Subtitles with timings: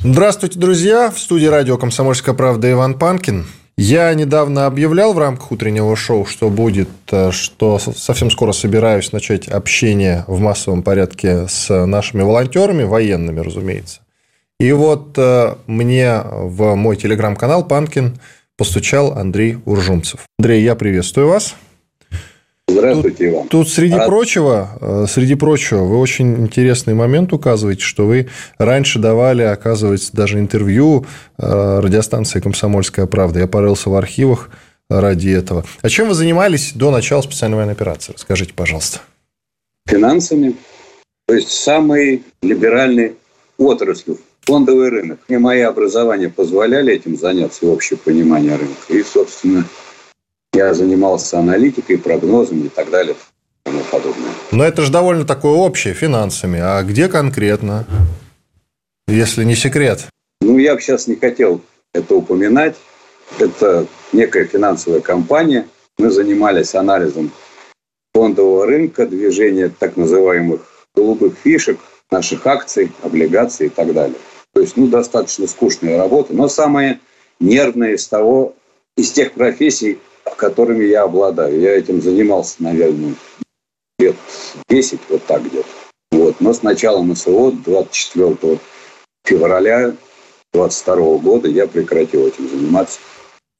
[0.00, 1.10] Здравствуйте, друзья!
[1.10, 3.46] В студии радио «Комсомольская правда» Иван Панкин.
[3.76, 9.48] Я недавно объявлял в рамках утреннего шоу, что будет, э, что совсем скоро собираюсь начать
[9.48, 14.02] общение в массовом порядке с нашими волонтерами, военными, разумеется.
[14.60, 18.20] И вот э, мне в мой телеграм-канал «Панкин»
[18.56, 20.26] постучал Андрей Уржумцев.
[20.38, 21.56] Андрей, я приветствую вас.
[22.68, 23.48] Здравствуйте, тут, Иван.
[23.48, 24.06] Тут среди Рад...
[24.06, 30.38] прочего, э, среди прочего, вы очень интересный момент указываете, что вы раньше давали, оказывается, даже
[30.38, 31.06] интервью
[31.38, 33.40] э, радиостанции «Комсомольская правда».
[33.40, 34.50] Я порылся в архивах
[34.90, 35.64] ради этого.
[35.80, 38.12] А чем вы занимались до начала специальной военной операции?
[38.12, 39.00] Расскажите, пожалуйста.
[39.86, 40.54] Финансами.
[41.26, 43.16] То есть, самый либеральный
[43.56, 45.20] отрасль фондовый рынок.
[45.28, 48.76] Мне мои образования позволяли этим заняться, и общее понимание рынка.
[48.88, 49.64] И, собственно,
[50.52, 54.30] я занимался аналитикой, прогнозами и так далее и тому подобное.
[54.50, 56.60] Но это же довольно такое общее финансами.
[56.60, 57.86] А где конкретно,
[59.06, 60.06] если не секрет?
[60.40, 61.60] Ну, я бы сейчас не хотел
[61.92, 62.76] это упоминать.
[63.38, 65.66] Это некая финансовая компания.
[65.98, 67.30] Мы занимались анализом
[68.14, 70.60] фондового рынка, движения так называемых
[70.94, 71.78] голубых фишек,
[72.10, 74.16] наших акций, облигаций и так далее.
[74.54, 77.00] То есть, ну, достаточно скучная работа, но самая
[77.38, 78.54] нервная из того,
[78.96, 79.98] из тех профессий,
[80.36, 81.60] которыми я обладаю.
[81.60, 83.14] Я этим занимался, наверное,
[83.98, 84.16] лет
[84.68, 85.68] 10, вот так где-то.
[86.10, 86.36] Вот.
[86.40, 88.58] Но с началом СВО 24
[89.24, 89.94] февраля
[90.52, 93.00] 22 года я прекратил этим заниматься.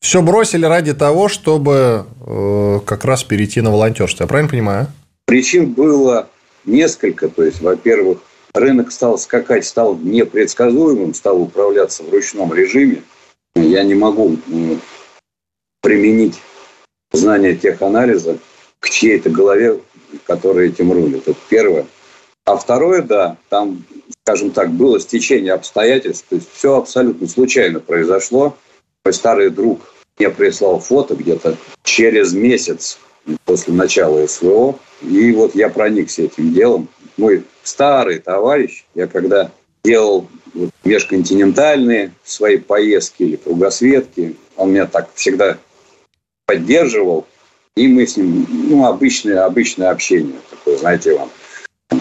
[0.00, 4.24] Все бросили ради того, чтобы э, как раз перейти на волонтерство.
[4.24, 4.86] Я правильно понимаю?
[5.26, 6.28] Причин было
[6.64, 7.28] несколько.
[7.28, 8.18] То есть, во-первых,
[8.54, 13.02] рынок стал скакать, стал непредсказуемым, стал управляться в ручном режиме.
[13.54, 14.36] Я не могу
[15.82, 16.40] применить
[17.12, 18.38] знание теханализа
[18.80, 19.80] к чьей-то голове,
[20.24, 21.26] которая этим рулит.
[21.26, 21.86] Это первое.
[22.44, 23.84] А второе, да, там,
[24.24, 28.56] скажем так, было стечение обстоятельств, то есть все абсолютно случайно произошло.
[29.04, 29.80] Мой старый друг
[30.18, 32.98] мне прислал фото где-то через месяц
[33.44, 36.88] после начала СВО, и вот я проникся этим делом.
[37.16, 39.50] Мой старый товарищ, я когда
[39.84, 40.26] делал
[40.84, 45.58] межконтинентальные свои поездки или кругосветки, он меня так всегда
[46.48, 47.26] поддерживал,
[47.76, 51.30] и мы с ним, ну, обычное, обычное общение такое, знаете, вам,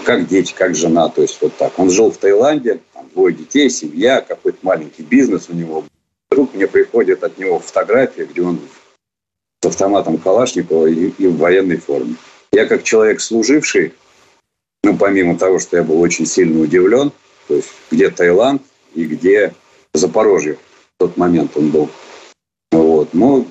[0.00, 1.78] как дети, как жена, то есть вот так.
[1.78, 5.84] Он жил в Таиланде, там двое детей, семья, какой-то маленький бизнес у него.
[6.30, 8.58] Вдруг мне приходит от него фотография, где он
[9.62, 12.14] с автоматом Калашникова и, и в военной форме.
[12.50, 13.92] Я как человек служивший,
[14.82, 17.12] ну, помимо того, что я был очень сильно удивлен,
[17.48, 18.62] то есть где Таиланд
[18.94, 19.52] и где
[19.92, 21.90] Запорожье в тот момент он был.
[22.70, 23.14] Вот.
[23.14, 23.46] Но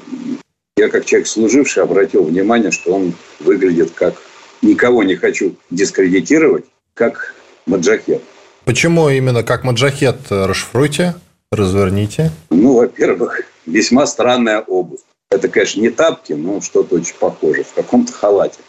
[0.77, 4.15] я как человек служивший обратил внимание, что он выглядит как,
[4.61, 7.33] никого не хочу дискредитировать, как
[7.65, 8.21] маджахет.
[8.63, 10.17] Почему именно как маджахет?
[10.29, 11.15] Расшифруйте,
[11.51, 12.31] разверните.
[12.51, 14.99] Ну, во-первых, весьма странная обувь.
[15.31, 17.63] Это, конечно, не тапки, но что-то очень похоже.
[17.63, 18.59] В каком-то халате.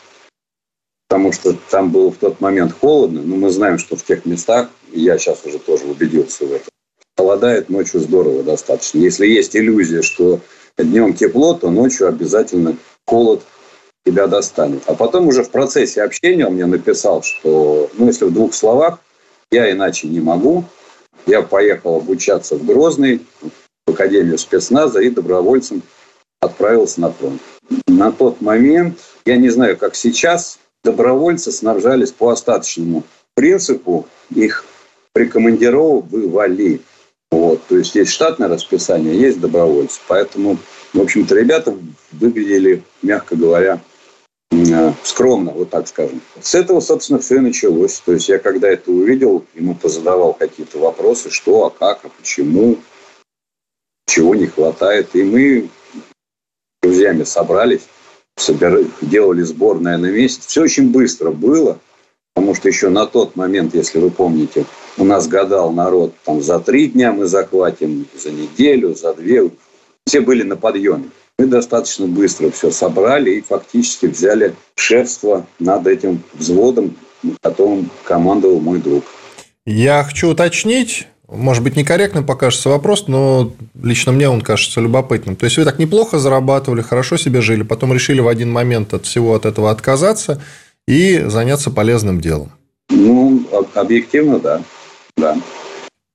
[1.08, 3.20] Потому что там было в тот момент холодно.
[3.22, 6.69] Но мы знаем, что в тех местах, я сейчас уже тоже убедился в этом,
[7.16, 8.98] холодает ночью здорово достаточно.
[8.98, 10.40] Если есть иллюзия, что
[10.84, 13.43] днем тепло, то ночью обязательно холод
[14.05, 14.83] тебя достанет.
[14.87, 18.99] А потом уже в процессе общения он мне написал, что, ну, если в двух словах,
[19.50, 20.65] я иначе не могу.
[21.27, 23.21] Я поехал обучаться в Грозный,
[23.87, 25.83] в Академию спецназа и добровольцем
[26.41, 27.41] отправился на фронт.
[27.87, 33.03] На тот момент, я не знаю, как сейчас, добровольцы снабжались по остаточному
[33.34, 34.65] принципу, их
[35.12, 36.81] прикомандировывали.
[37.31, 40.00] Вот, то есть есть штатное расписание, есть добровольцы.
[40.08, 40.58] Поэтому,
[40.99, 41.77] в общем-то, ребята
[42.11, 43.81] выглядели, мягко говоря,
[44.50, 46.21] э, скромно, вот так скажем.
[46.41, 48.03] С этого, собственно, все и началось.
[48.05, 52.79] То есть я когда это увидел, ему позадавал какие-то вопросы, что, а как, а почему,
[54.06, 55.15] чего не хватает.
[55.15, 55.69] И мы
[56.03, 57.87] с друзьями собрались,
[58.37, 60.47] собирали, делали сборное на месяц.
[60.47, 61.79] Все очень быстро было,
[62.35, 64.67] потому что еще на тот момент, если вы помните,
[64.97, 69.49] у нас гадал народ, там за три дня мы захватим, за неделю, за две.
[70.08, 71.10] Все были на подъеме.
[71.38, 76.96] Мы достаточно быстро все собрали и фактически взяли шефство над этим взводом,
[77.43, 79.05] которым командовал мой друг.
[79.66, 85.37] Я хочу уточнить, может быть, некорректным покажется вопрос, но лично мне он кажется любопытным.
[85.37, 89.04] То есть вы так неплохо зарабатывали, хорошо себе жили, потом решили в один момент от
[89.04, 90.43] всего от этого отказаться
[90.87, 92.50] и заняться полезным делом.
[92.88, 94.62] Ну, объективно, да.
[95.19, 95.37] да.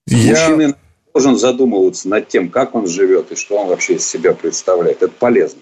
[0.08, 0.32] Я...
[0.32, 0.76] Мужчина
[1.14, 5.02] должен задумываться над тем, как он живет и что он вообще из себя представляет.
[5.02, 5.62] Это полезно.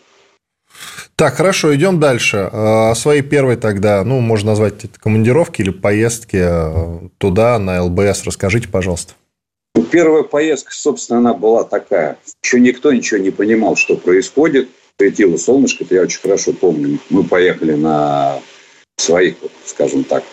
[1.15, 2.49] Так, хорошо, идем дальше.
[2.51, 7.83] А, о своей первой тогда, ну, можно назвать это командировки или поездки э, туда, на
[7.83, 8.23] ЛБС.
[8.25, 9.13] Расскажите, пожалуйста.
[9.75, 12.17] Ну, первая поездка, собственно, она была такая.
[12.43, 14.69] Еще никто ничего не понимал, что происходит.
[14.99, 16.99] Светило солнышко, это я очень хорошо помню.
[17.09, 18.39] Мы поехали на
[18.97, 20.23] своих, скажем так,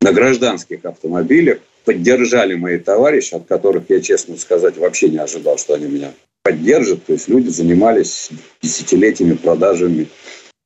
[0.00, 1.58] на гражданских автомобилях.
[1.88, 6.12] Поддержали мои товарищи, от которых я, честно сказать, вообще не ожидал, что они меня
[6.42, 7.06] поддержат.
[7.06, 8.28] То есть люди занимались
[8.60, 10.06] десятилетиями продажами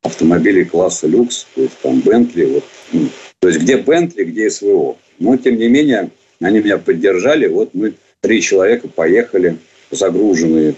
[0.03, 2.47] автомобилей класса люкс, то есть там Бентли.
[2.47, 3.09] Вот, ну,
[3.39, 4.97] то есть где Бентли, где СВО.
[5.21, 6.11] Но, тем не менее,
[6.41, 7.47] они меня поддержали.
[7.47, 9.59] Вот мы три человека поехали,
[9.93, 10.75] загруженные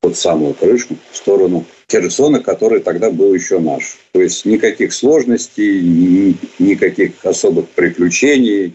[0.00, 3.98] под самую крышку в сторону Херсона, который тогда был еще наш.
[4.10, 8.74] То есть никаких сложностей, никаких особых приключений.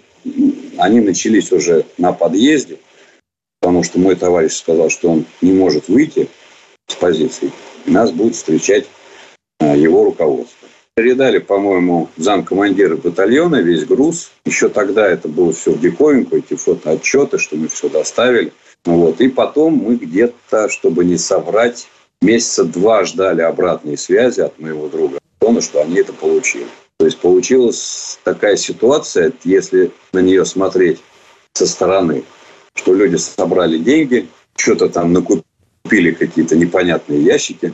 [0.77, 2.77] Они начались уже на подъезде,
[3.59, 6.29] потому что мой товарищ сказал, что он не может выйти
[6.87, 7.51] с позиции.
[7.85, 8.87] Нас будет встречать
[9.59, 10.67] а, его руководство.
[10.95, 14.31] Передали, по-моему, замкомандира батальона весь груз.
[14.45, 18.51] Еще тогда это было все в диковинку, эти фотоотчеты, что мы все доставили.
[18.85, 19.21] Вот.
[19.21, 21.87] И потом мы где-то, чтобы не соврать,
[22.21, 26.67] месяца два ждали обратной связи от моего друга Антона, что они это получили.
[27.01, 31.01] То есть получилась такая ситуация, если на нее смотреть
[31.51, 32.25] со стороны,
[32.75, 37.73] что люди собрали деньги, что-то там накупили какие-то непонятные ящики,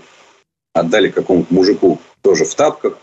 [0.74, 2.98] отдали какому-то мужику тоже в тапках,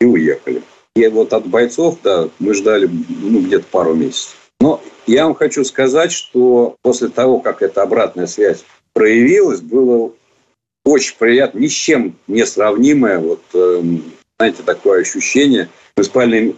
[0.00, 0.62] и уехали.
[0.94, 4.36] И вот от бойцов, да, мы ждали ну, где-то пару месяцев.
[4.60, 10.12] Но я вам хочу сказать, что после того, как эта обратная связь проявилась, было
[10.84, 13.82] очень приятно, ни с чем не сравнимое, вот, э,
[14.38, 15.68] знаете, такое ощущение.
[15.96, 16.54] Мы спальные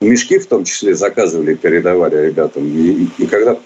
[0.00, 2.66] мешки в том числе заказывали, передавали ребятам.
[2.66, 3.58] И, и когда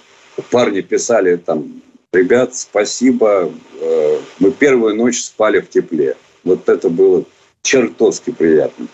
[0.51, 1.83] парни писали там,
[2.13, 6.17] ребят, спасибо, э, мы первую ночь спали в тепле.
[6.45, 7.25] Вот это было
[7.63, 8.87] чертовски приятно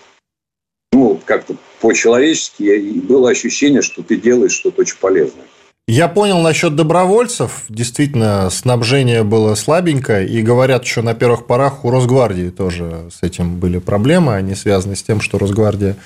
[0.94, 5.44] ну, как-то по-человечески было ощущение, что ты делаешь что-то очень полезное.
[5.86, 7.64] Я понял насчет добровольцев.
[7.68, 10.26] Действительно, снабжение было слабенькое.
[10.26, 14.34] И говорят, что на первых порах у Росгвардии тоже с этим были проблемы.
[14.34, 15.96] Они связаны с тем, что Росгвардия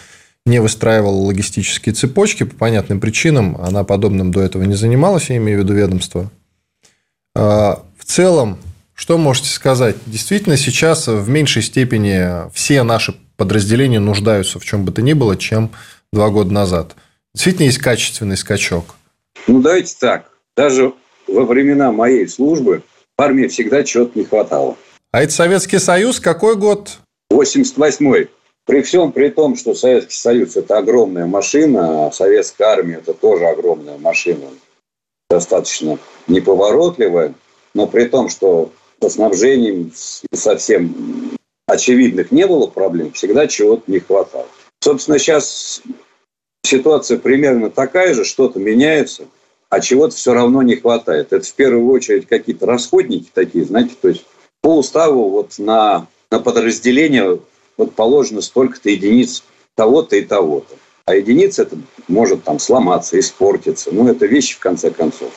[0.45, 3.57] не выстраивала логистические цепочки по понятным причинам.
[3.61, 6.29] Она подобным до этого не занималась, я имею в виду ведомство.
[7.37, 8.59] А, в целом,
[8.95, 9.95] что можете сказать?
[10.07, 15.37] Действительно, сейчас в меньшей степени все наши подразделения нуждаются в чем бы то ни было,
[15.37, 15.71] чем
[16.13, 16.97] два года назад.
[17.33, 18.97] Действительно есть качественный скачок.
[19.49, 20.31] Ну, давайте так.
[20.57, 20.93] Даже
[21.27, 22.83] во времена моей службы
[23.17, 24.77] армии всегда чего-то не хватало.
[25.11, 26.99] А это Советский Союз какой год?
[27.33, 28.29] 88-й.
[28.67, 33.47] При всем при том, что Советский Союз– это огромная машина, а Советская армия– это тоже
[33.47, 34.49] огромная машина,
[35.31, 37.33] достаточно неповоротливая,
[37.73, 39.91] но при том, что со снабжением
[40.35, 41.31] совсем
[41.67, 44.47] очевидных не было проблем, всегда чего-то не хватало.
[44.83, 45.81] Собственно, сейчас
[46.63, 49.25] ситуация примерно такая же, что-то меняется,
[49.71, 51.33] а чего-то все равно не хватает.
[51.33, 54.25] Это в первую очередь какие-то расходники такие, знаете, то есть
[54.61, 57.39] по уставу вот на, на подразделение
[57.77, 60.75] вот положено столько-то единиц того-то и того-то.
[61.05, 61.79] А единица это
[62.09, 63.91] может там сломаться, испортиться.
[63.93, 65.33] Ну, это вещи в конце концов.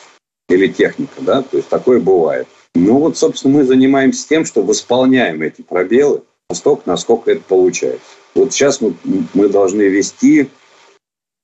[0.48, 2.46] Или техника, да, то есть такое бывает.
[2.74, 8.04] Ну вот, собственно, мы занимаемся тем, что восполняем эти пробелы настолько, насколько это получается.
[8.34, 8.94] Вот сейчас мы,
[9.32, 10.50] мы должны вести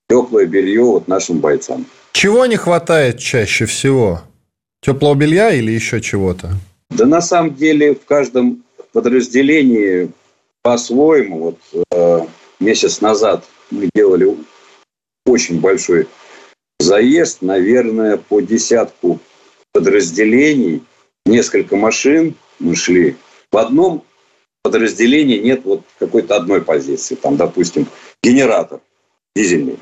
[0.08, 1.86] теплое белье вот нашим бойцам.
[2.18, 4.22] Чего не хватает чаще всего?
[4.82, 6.50] Теплого белья или еще чего-то?
[6.90, 10.10] Да на самом деле в каждом подразделении
[10.62, 11.38] по-своему.
[11.38, 12.26] Вот э,
[12.58, 14.36] месяц назад мы делали
[15.26, 16.08] очень большой
[16.80, 19.20] заезд, наверное, по десятку
[19.72, 20.82] подразделений–
[21.24, 23.16] несколько машин мы шли.
[23.52, 24.02] В одном
[24.64, 27.14] подразделении нет вот какой-то одной позиции.
[27.14, 27.86] Там, допустим,
[28.24, 28.80] генератор
[29.36, 29.78] дизельный.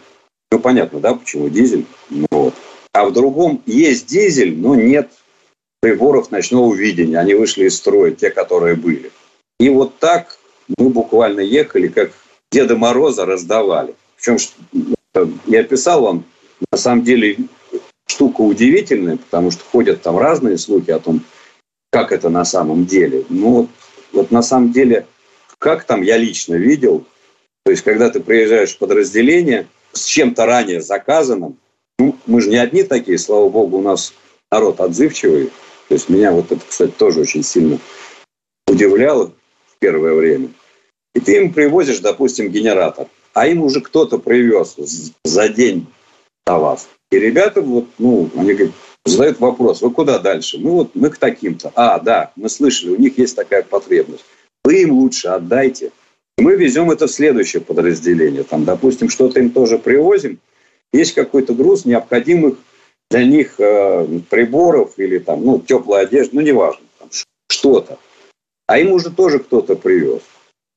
[0.53, 1.87] Ну, понятно, да, почему дизель?
[2.11, 2.55] Ну, вот.
[2.93, 5.11] А в другом есть дизель, но нет
[5.81, 7.19] приборов ночного видения.
[7.19, 9.11] Они вышли из строя, те, которые были.
[9.59, 10.39] И вот так
[10.79, 12.13] мы буквально ехали, как
[12.51, 13.95] Деда Мороза раздавали.
[14.17, 14.39] Причем
[15.47, 16.25] я писал вам,
[16.73, 17.37] на самом деле
[18.07, 21.23] штука удивительная, потому что ходят там разные слухи о том,
[21.91, 23.25] как это на самом деле.
[23.29, 23.69] Ну, вот,
[24.13, 25.07] вот на самом деле,
[25.59, 27.05] как там я лично видел,
[27.65, 31.59] то есть, когда ты приезжаешь в подразделение с чем-то ранее заказанным,
[31.99, 34.13] Ну, мы же не одни такие, слава богу, у нас
[34.51, 35.51] народ отзывчивый.
[35.89, 37.79] То есть меня вот это, кстати, тоже очень сильно
[38.67, 39.33] удивляло
[39.67, 40.51] в первое время.
[41.15, 44.77] И ты им привозишь, допустим, генератор, а им уже кто-то привез
[45.25, 45.87] за день
[46.47, 46.89] до вас.
[47.11, 48.75] И ребята вот, ну, они говорят,
[49.05, 50.59] задают вопрос, вы куда дальше?
[50.59, 51.73] Мы вот, мы к таким-то.
[51.75, 54.25] А, да, мы слышали, у них есть такая потребность.
[54.65, 55.93] Вы им лучше отдайте.
[56.39, 58.43] Мы везем это в следующее подразделение.
[58.43, 60.39] Там, допустим, что-то им тоже привозим.
[60.93, 62.59] Есть какой-то груз необходимых
[63.11, 67.09] для них э, приборов или там, ну, теплая одежда, ну, неважно, там,
[67.49, 67.99] что-то.
[68.67, 70.23] А им уже тоже кто-то привез.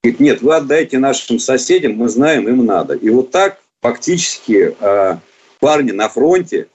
[0.03, 2.93] Говорит, нет, вы отдайте нашим соседям, мы знаем, им надо.
[2.93, 5.17] И вот так фактически э,
[5.59, 6.67] парни на фронте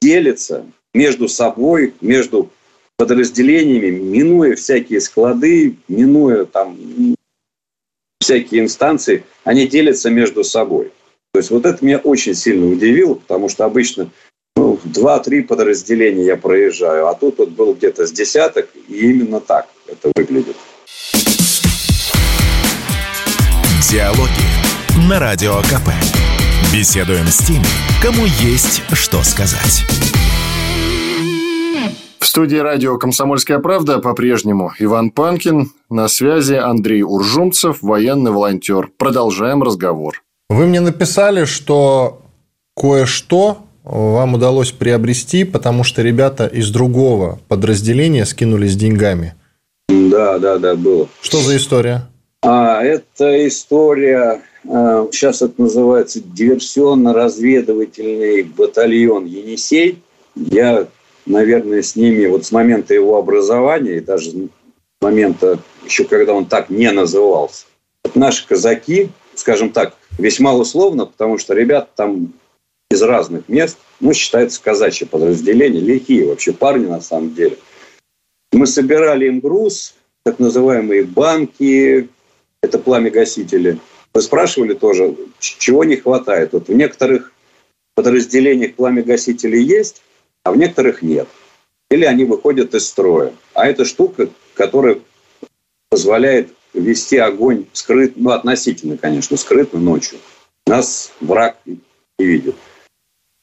[0.00, 2.50] делятся между собой, между
[2.96, 6.76] подразделениями, минуя всякие склады, минуя там
[8.22, 10.92] всякие инстанции, они делятся между собой.
[11.32, 14.10] То есть вот это меня очень сильно удивило, потому что обычно
[14.56, 19.68] ну, два-три подразделения я проезжаю, а тут вот был где-то с десяток, и именно так
[19.86, 20.56] это выглядит.
[23.90, 25.90] Диалоги на Радио КП.
[26.72, 27.66] Беседуем с теми,
[28.02, 29.84] кому есть что сказать.
[32.32, 35.70] В студии радио «Комсомольская правда» по-прежнему Иван Панкин.
[35.90, 38.90] На связи Андрей Уржумцев, военный волонтер.
[38.96, 40.22] Продолжаем разговор.
[40.48, 42.22] Вы мне написали, что
[42.74, 49.34] кое-что вам удалось приобрести, потому что ребята из другого подразделения скинулись деньгами.
[49.90, 51.08] Да, да, да, было.
[51.20, 52.08] Что за история?
[52.40, 60.02] А, это история, а, сейчас это называется диверсионно-разведывательный батальон «Енисей».
[60.34, 60.86] Я
[61.26, 64.34] наверное, с ними вот с момента его образования и даже с
[65.00, 67.66] момента, еще когда он так не назывался.
[68.04, 72.32] Вот наши казаки, скажем так, весьма условно, потому что ребят там
[72.90, 77.56] из разных мест, ну, считается казачье подразделение, лихие вообще парни на самом деле.
[78.52, 82.08] Мы собирали им груз, так называемые банки,
[82.60, 83.78] это пламя-гасители.
[84.14, 86.52] Вы спрашивали тоже, чего не хватает.
[86.52, 87.32] Вот в некоторых
[87.94, 90.02] подразделениях пламя-гасители есть,
[90.44, 91.28] а в некоторых нет.
[91.90, 93.32] Или они выходят из строя.
[93.54, 94.98] А это штука, которая
[95.90, 100.18] позволяет вести огонь скрыт, ну, относительно, конечно, скрытно ночью.
[100.66, 101.78] Нас враг не
[102.18, 102.56] видит.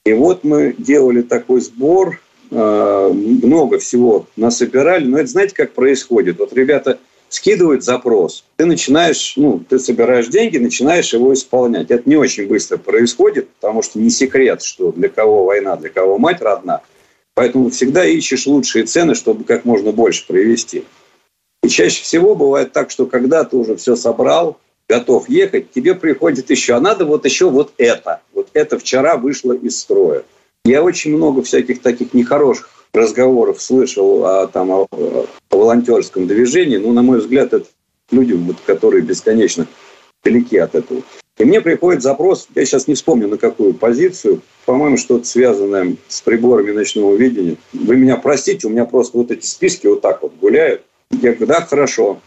[0.06, 5.06] И вот мы делали такой сбор, э, много всего насобирали.
[5.06, 6.40] Но это знаете, как происходит?
[6.40, 6.98] Вот ребята
[7.30, 11.92] скидывают запрос, ты начинаешь, ну, ты собираешь деньги, начинаешь его исполнять.
[11.92, 16.18] Это не очень быстро происходит, потому что не секрет, что для кого война, для кого
[16.18, 16.82] мать родна.
[17.36, 20.84] Поэтому всегда ищешь лучшие цены, чтобы как можно больше привезти.
[21.64, 24.58] И чаще всего бывает так, что когда ты уже все собрал,
[24.88, 28.22] готов ехать, тебе приходит еще, а надо вот еще вот это.
[28.34, 30.24] Вот это вчера вышло из строя.
[30.66, 36.78] Я очень много всяких таких нехороших разговоров слышал о, там, о, о волонтерском движении.
[36.78, 37.68] Ну, на мой взгляд, это
[38.12, 39.68] люди, вот, которые бесконечно
[40.24, 41.02] далеки от этого.
[41.38, 46.22] И мне приходит запрос, я сейчас не вспомню на какую позицию, по-моему, что-то связанное с
[46.22, 47.56] приборами ночного видения.
[47.72, 50.84] Вы меня простите, у меня просто вот эти списки вот так вот гуляют.
[51.12, 52.20] Я говорю, да, хорошо,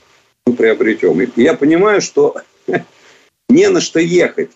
[0.46, 1.20] мы приобретем.
[1.20, 2.36] И я понимаю, что
[3.50, 4.50] не на что ехать.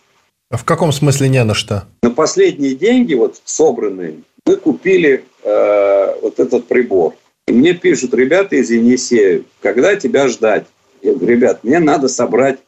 [0.51, 1.87] В каком смысле не на что?
[2.03, 7.15] На последние деньги, вот собранные, мы купили э, вот этот прибор.
[7.47, 10.67] И мне пишут ребята из Енисея, когда тебя ждать?
[11.03, 12.59] Я говорю, ребят, мне надо собрать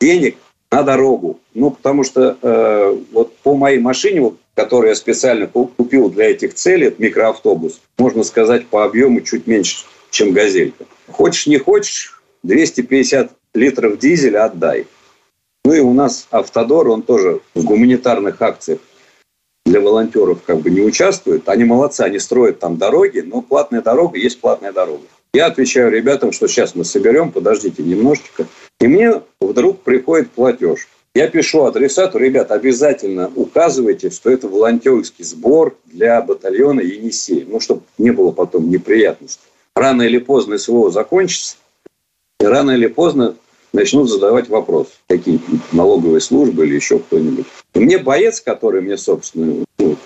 [0.00, 0.36] денег
[0.70, 1.38] на дорогу.
[1.54, 6.54] Ну, потому что э, вот по моей машине, вот, которую я специально купил для этих
[6.54, 10.86] целей, это микроавтобус, можно сказать, по объему чуть меньше, чем газелька.
[11.08, 14.86] Хочешь, не хочешь, 250 литров дизеля отдай.
[15.64, 18.78] Ну и у нас Автодор, он тоже в гуманитарных акциях
[19.66, 21.48] для волонтеров как бы не участвует.
[21.48, 25.02] Они молодцы, они строят там дороги, но платная дорога есть платная дорога.
[25.34, 28.46] Я отвечаю ребятам, что сейчас мы соберем, подождите немножечко.
[28.80, 30.88] И мне вдруг приходит платеж.
[31.14, 37.44] Я пишу адресату, ребят, обязательно указывайте, что это волонтерский сбор для батальона Енисей.
[37.46, 39.42] Ну, чтобы не было потом неприятностей.
[39.74, 41.56] Рано или поздно СВО закончится,
[42.40, 43.34] и рано или поздно
[43.72, 45.40] начнут задавать вопрос, какие
[45.72, 47.46] налоговые службы или еще кто-нибудь.
[47.80, 49.96] Мне боец, который мне, собственно, ну,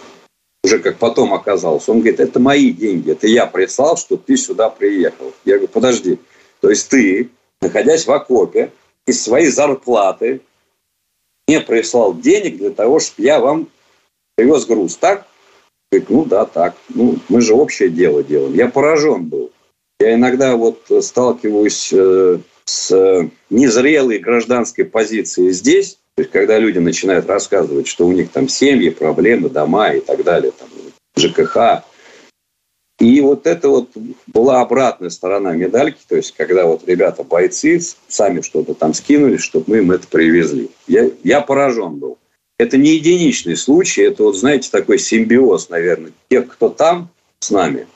[0.63, 4.69] уже как потом оказался, он говорит, это мои деньги, это я прислал, что ты сюда
[4.71, 5.33] приехал.
[5.45, 6.19] Я говорю, подожди,
[6.61, 8.73] то есть ты, находясь в окопе,
[9.07, 10.41] из своей зарплаты
[11.49, 13.69] мне прислал денег для того, чтобы я вам
[14.37, 15.27] привез груз, так?
[15.91, 16.77] Говорит, ну да, так.
[16.91, 18.55] Ну, мы же общее дело делаем.
[18.55, 19.51] Я поражен был.
[19.99, 27.25] Я иногда вот сталкиваюсь э, с незрелой гражданской позицией здесь, То есть, когда люди начинают
[27.31, 30.69] рассказывать, что у них там семьи, проблемы, дома и так далее, там,
[31.17, 31.83] ЖКХ.
[32.99, 33.89] И вот это вот
[34.27, 39.65] была обратная сторона медальки, то есть, когда вот ребята, бойцы, сами что-то там скинули, чтобы
[39.69, 40.69] мы им это привезли.
[40.87, 42.19] Я, я поражен был.
[42.59, 47.09] Это не единичный случай, это вот, знаете, такой симбиоз, наверное, тех, кто там
[47.39, 47.87] с нами.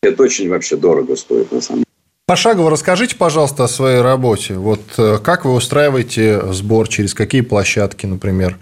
[0.00, 1.87] Это очень вообще дорого стоит, на самом деле.
[2.28, 4.52] Пошагово расскажите, пожалуйста, о своей работе.
[4.52, 8.58] Вот э, как вы устраиваете сбор, через какие площадки, например?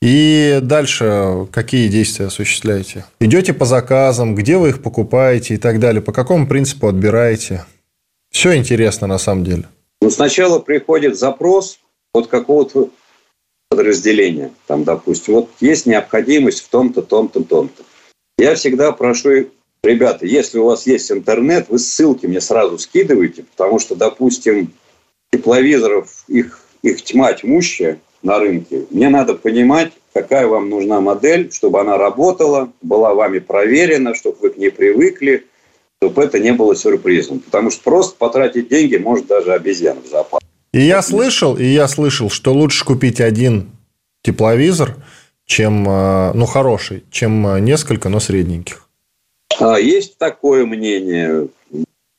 [0.00, 3.06] И дальше какие действия осуществляете?
[3.18, 6.00] Идете по заказам, где вы их покупаете и так далее?
[6.00, 7.64] По какому принципу отбираете?
[8.30, 9.64] Все интересно на самом деле.
[10.00, 11.80] Ну, сначала приходит запрос
[12.14, 12.90] от какого-то
[13.68, 14.52] подразделения.
[14.68, 17.82] Там, допустим, вот есть необходимость в том-то, том-то, том-то.
[18.38, 19.46] Я всегда прошу
[19.82, 24.72] Ребята, если у вас есть интернет, вы ссылки мне сразу скидывайте, потому что, допустим,
[25.32, 28.86] тепловизоров, их, их тьма тьмущая на рынке.
[28.90, 34.50] Мне надо понимать, какая вам нужна модель, чтобы она работала, была вами проверена, чтобы вы
[34.50, 35.46] к ней привыкли,
[36.00, 37.38] чтобы это не было сюрпризом.
[37.40, 40.46] Потому что просто потратить деньги может даже обезьяна в зоопарке.
[40.72, 43.70] И я слышал, и я слышал, что лучше купить один
[44.22, 44.96] тепловизор,
[45.46, 48.87] чем, э, ну, хороший, чем э, несколько, но средненьких.
[49.58, 51.48] А, есть такое мнение.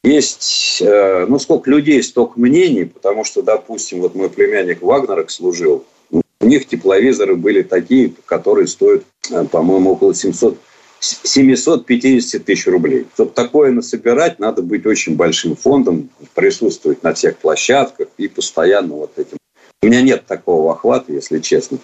[0.03, 5.85] Есть, э, ну, сколько людей, столько мнений, потому что, допустим, вот мой племянник Вагнера служил,
[6.11, 10.57] у них тепловизоры были такие, которые стоят, э, по-моему, около 700,
[10.99, 13.07] 750 тысяч рублей.
[13.13, 19.17] Чтобы такое насобирать, надо быть очень большим фондом, присутствовать на всех площадках и постоянно вот
[19.17, 19.37] этим.
[19.81, 21.77] У меня нет такого охвата, если честно.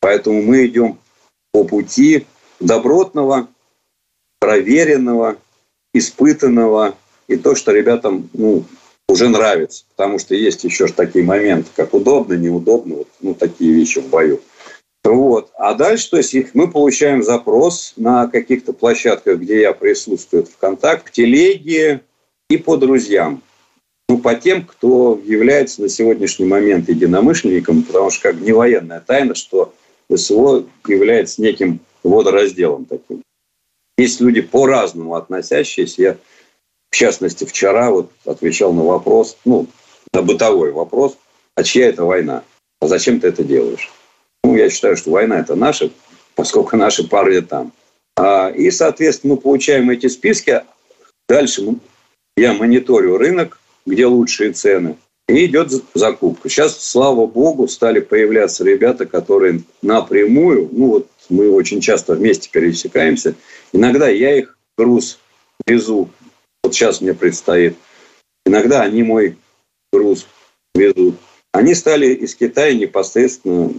[0.00, 0.98] Поэтому мы идем
[1.52, 2.26] по пути
[2.60, 3.48] добротного,
[4.40, 5.36] проверенного,
[5.94, 6.96] испытанного
[7.28, 8.64] и то, что ребятам ну,
[9.08, 9.84] уже нравится.
[9.94, 14.40] Потому что есть еще такие моменты, как удобно, неудобно, вот, ну, такие вещи в бою.
[15.04, 15.50] Вот.
[15.54, 21.12] А дальше, то есть, мы получаем запрос на каких-то площадках, где я присутствую, ВКонтакте, в
[21.12, 22.00] телеге
[22.48, 23.42] и по друзьям.
[24.08, 29.34] Ну, по тем, кто является на сегодняшний момент единомышленником, потому что как не военная тайна,
[29.34, 29.72] что
[30.12, 33.22] СВО является неким водоразделом таким.
[34.00, 36.02] Есть люди по-разному относящиеся.
[36.02, 36.16] Я,
[36.90, 39.66] в частности, вчера вот отвечал на вопрос, ну,
[40.14, 41.18] на бытовой вопрос,
[41.54, 42.42] а чья это война?
[42.80, 43.92] А зачем ты это делаешь?
[44.42, 45.90] Ну, я считаю, что война это наша,
[46.34, 47.72] поскольку наши парни там.
[48.16, 50.62] А, и, соответственно, мы получаем эти списки.
[51.28, 51.62] Дальше
[52.38, 54.96] я мониторю рынок, где лучшие цены.
[55.28, 56.48] И идет закупка.
[56.48, 63.34] Сейчас, слава богу, стали появляться ребята, которые напрямую, ну вот мы очень часто вместе пересекаемся–
[63.72, 65.18] Иногда я их груз
[65.66, 66.10] везу.
[66.62, 67.76] Вот сейчас мне предстоит.
[68.44, 69.36] Иногда они мой
[69.92, 70.26] груз
[70.74, 71.16] везут.
[71.52, 73.70] Они стали из Китая непосредственно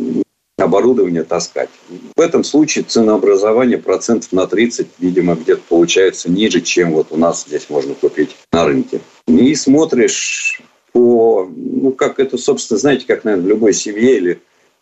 [0.58, 1.70] оборудование таскать.
[2.16, 7.46] В этом случае ценообразование процентов на 30, видимо, где-то получается ниже, чем вот у нас
[7.48, 9.02] здесь можно купить на рынке.
[9.28, 10.62] И смотришь
[10.92, 14.42] по, ну, как это, собственно, знаете, как, наверное, в любой семье или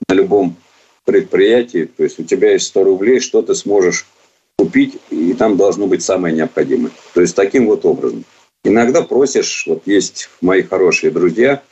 [0.10, 0.58] на любом
[1.10, 4.06] предприятии, то есть у тебя есть 100 рублей, что ты сможешь
[4.60, 6.92] купить, и там должно быть самое необходимое.
[7.16, 8.26] То есть таким вот образом.
[8.64, 11.64] Иногда просишь, вот есть мои хорошие друзья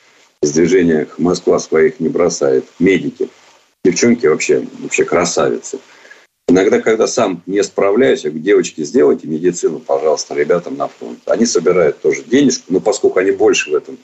[0.41, 3.29] из движения «Москва своих не бросает», медики.
[3.85, 5.77] Девчонки вообще, вообще красавицы.
[6.47, 11.19] Иногда, когда сам не справляюсь, я говорю, девочки, сделайте медицину, пожалуйста, ребятам на фронт.
[11.27, 13.99] Они собирают тоже денежку, но поскольку они больше в этом,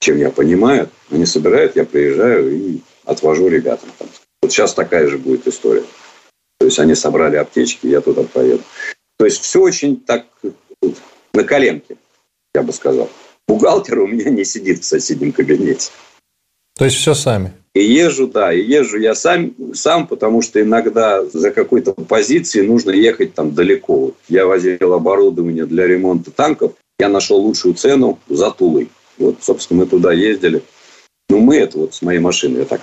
[0.00, 3.90] чем я понимаю, они собирают, я приезжаю и отвожу ребятам.
[4.50, 5.84] Вот сейчас такая же будет история.
[6.58, 8.64] То есть они собрали аптечки, я туда поеду.
[9.16, 10.26] То есть все очень так
[11.32, 11.96] на коленке,
[12.52, 13.08] я бы сказал.
[13.46, 15.92] Бухгалтер у меня не сидит в соседнем кабинете.
[16.76, 17.52] То есть все сами?
[17.76, 22.90] И езжу, да, и езжу я сам, сам, потому что иногда за какой-то позиции нужно
[22.90, 24.14] ехать там далеко.
[24.28, 28.90] Я возил оборудование для ремонта танков, я нашел лучшую цену за Тулой.
[29.16, 30.64] Вот, собственно, мы туда ездили.
[31.28, 32.80] Ну, мы это вот с моей машиной, я так,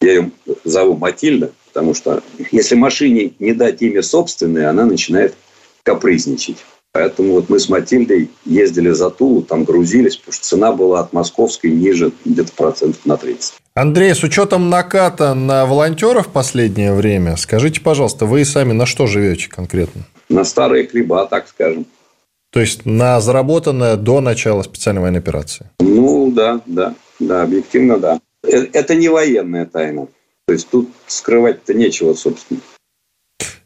[0.00, 0.30] я ее
[0.64, 5.34] зову Матильда, Потому что если машине не дать имя собственное, она начинает
[5.82, 6.56] капризничать.
[6.92, 11.12] Поэтому вот мы с Матильдой ездили за Тулу, там грузились, потому что цена была от
[11.12, 13.56] московской ниже где-то процентов на 30.
[13.74, 19.06] Андрей, с учетом наката на волонтеров в последнее время, скажите, пожалуйста, вы сами на что
[19.06, 20.06] живете конкретно?
[20.30, 21.84] На старые хлеба, так скажем.
[22.52, 25.68] То есть на заработанное до начала специальной военной операции?
[25.80, 28.18] Ну да, да, да, объективно да.
[28.46, 30.08] Э, это не военная тайна.
[30.46, 32.60] То есть тут скрывать-то нечего, собственно.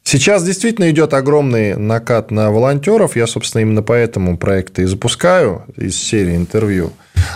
[0.03, 3.15] Сейчас действительно идет огромный накат на волонтеров.
[3.15, 6.91] Я, собственно, именно поэтому проекты и запускаю из серии интервью.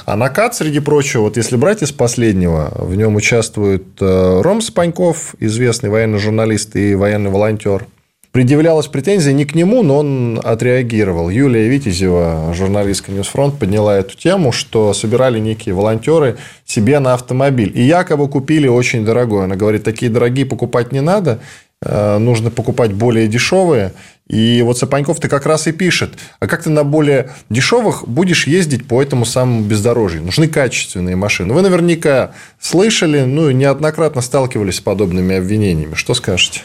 [0.06, 5.36] А накат, среди прочего, вот если брать из последнего, в нем участвует э, Роман Сапоньков,
[5.38, 7.86] известный военный журналист и военный волонтер.
[8.34, 11.30] Предъявлялась претензия не к нему, но он отреагировал.
[11.30, 17.70] Юлия Витязева, журналистка News Front, подняла эту тему, что собирали некие волонтеры себе на автомобиль.
[17.76, 19.44] И якобы купили очень дорогой.
[19.44, 21.38] Она говорит, такие дорогие покупать не надо,
[21.80, 23.92] э, нужно покупать более дешевые.
[24.26, 28.48] И вот Сапаньков ты как раз и пишет, а как ты на более дешевых будешь
[28.48, 30.24] ездить по этому самому бездорожью?
[30.24, 31.54] Нужны качественные машины.
[31.54, 35.94] Вы наверняка слышали, ну, неоднократно сталкивались с подобными обвинениями.
[35.94, 36.62] Что скажете?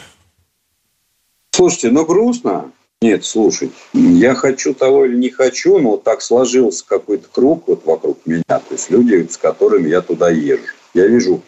[1.52, 2.72] Слушайте, ну грустно.
[3.02, 7.86] Нет, слушай, я хочу того или не хочу, но вот так сложился какой-то круг вот
[7.86, 8.42] вокруг меня.
[8.46, 10.64] То есть люди, с которыми я туда езжу.
[10.92, 11.40] Я вижу,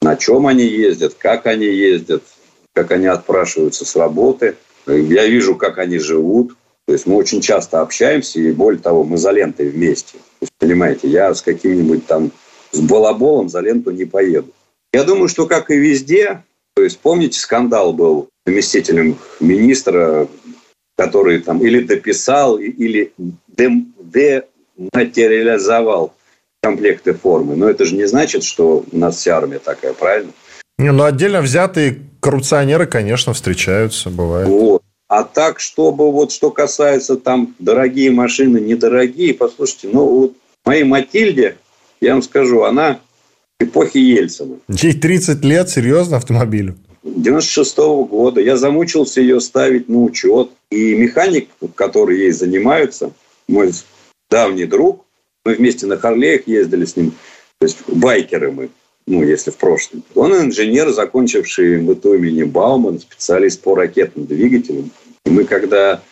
[0.00, 2.22] на чем они ездят, как они ездят,
[2.72, 4.56] как они отпрашиваются с работы.
[4.86, 6.56] Я вижу, как они живут.
[6.86, 10.18] То есть мы очень часто общаемся, и более того, мы за лентой вместе.
[10.18, 12.32] То есть, понимаете, я с каким-нибудь там,
[12.72, 14.52] с балаболом за ленту не поеду.
[14.92, 16.42] Я думаю, что как и везде,
[16.74, 20.28] то есть помните, скандал был заместителем министра,
[20.96, 23.12] который там или дописал, или
[23.48, 26.14] дематериализовал
[26.62, 27.56] комплекты формы.
[27.56, 30.32] Но это же не значит, что у нас вся армия такая, правильно?
[30.78, 34.48] Не, ну отдельно взятые коррупционеры, конечно, встречаются, бывает.
[34.48, 34.82] Вот.
[35.08, 40.32] А так, чтобы вот что касается там дорогие машины, недорогие, послушайте, ну вот
[40.64, 41.56] моей Матильде,
[42.00, 43.00] я вам скажу, она
[43.62, 44.56] эпохи Ельцина.
[44.68, 46.76] Ей 30 лет, серьезно, автомобилю?
[47.02, 48.40] 96 -го года.
[48.40, 50.50] Я замучился ее ставить на учет.
[50.70, 53.12] И механик, который ей занимается,
[53.48, 53.72] мой
[54.30, 55.04] давний друг,
[55.44, 57.12] мы вместе на Харлеях ездили с ним,
[57.58, 58.70] то есть байкеры мы,
[59.06, 60.04] ну, если в прошлом.
[60.14, 64.90] Он инженер, закончивший МВТУ имени Бауман, специалист по ракетным двигателям.
[65.24, 66.02] И мы когда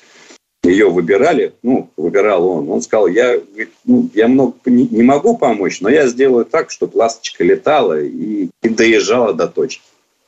[0.70, 3.38] ее выбирали, ну, выбирал он, он сказал, я,
[3.84, 8.48] ну, я много не, не могу помочь, но я сделаю так, чтобы ласточка летала и,
[8.62, 9.82] и доезжала до точки.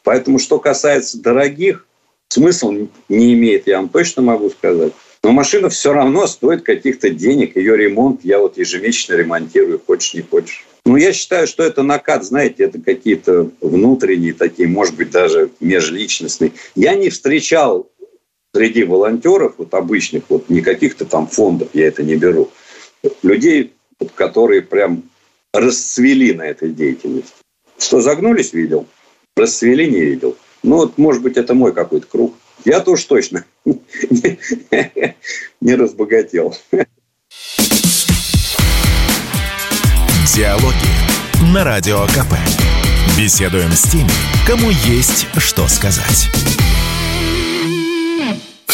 [0.04, 1.86] Поэтому, что касается дорогих,
[2.28, 2.72] смысл
[3.08, 4.92] не имеет, я вам точно могу сказать.
[5.24, 7.56] Но машина все равно стоит каких-то денег.
[7.56, 10.66] Ее ремонт я вот ежемесячно ремонтирую, хочешь не хочешь.
[10.84, 16.52] Ну, я считаю, что это накат, знаете, это какие-то внутренние такие, может быть, даже межличностные.
[16.74, 17.88] Я не встречал
[18.54, 22.50] среди волонтеров, вот обычных, вот не каких-то там фондов, я это не беру,
[23.22, 25.04] людей, вот, которые прям
[25.52, 27.34] расцвели на этой деятельности.
[27.78, 28.86] Что загнулись, видел–
[29.36, 30.36] расцвели, не видел.
[30.62, 32.34] Ну, вот, может быть, это мой какой-то круг.
[32.64, 33.44] Я тоже точно
[35.60, 36.54] не разбогател.
[40.34, 42.34] Диалоги на Радио КП.
[43.18, 44.10] Беседуем с теми,
[44.46, 46.30] кому есть что сказать.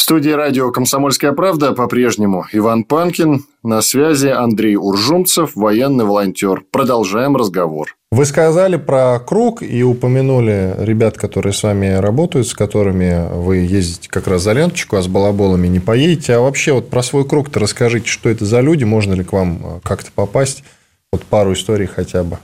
[0.09, 3.45] Студии радио «Комсомольская правда» по-прежнему Иван Панкин.
[3.63, 6.65] На связи Андрей Уржумцев, военный волонтер.
[6.71, 7.95] Продолжаем разговор.
[8.11, 14.09] Вы сказали про круг и упомянули ребят, которые с вами работают, с которыми вы ездите
[14.09, 16.37] как раз за ленточку, а с балаболами не поедете.
[16.37, 19.61] А вообще вот про свой круг-то расскажите, что это за люди, можно ли к вам
[19.63, 20.65] э, как-то попасть?
[21.13, 22.39] Вот пару историй хотя бы.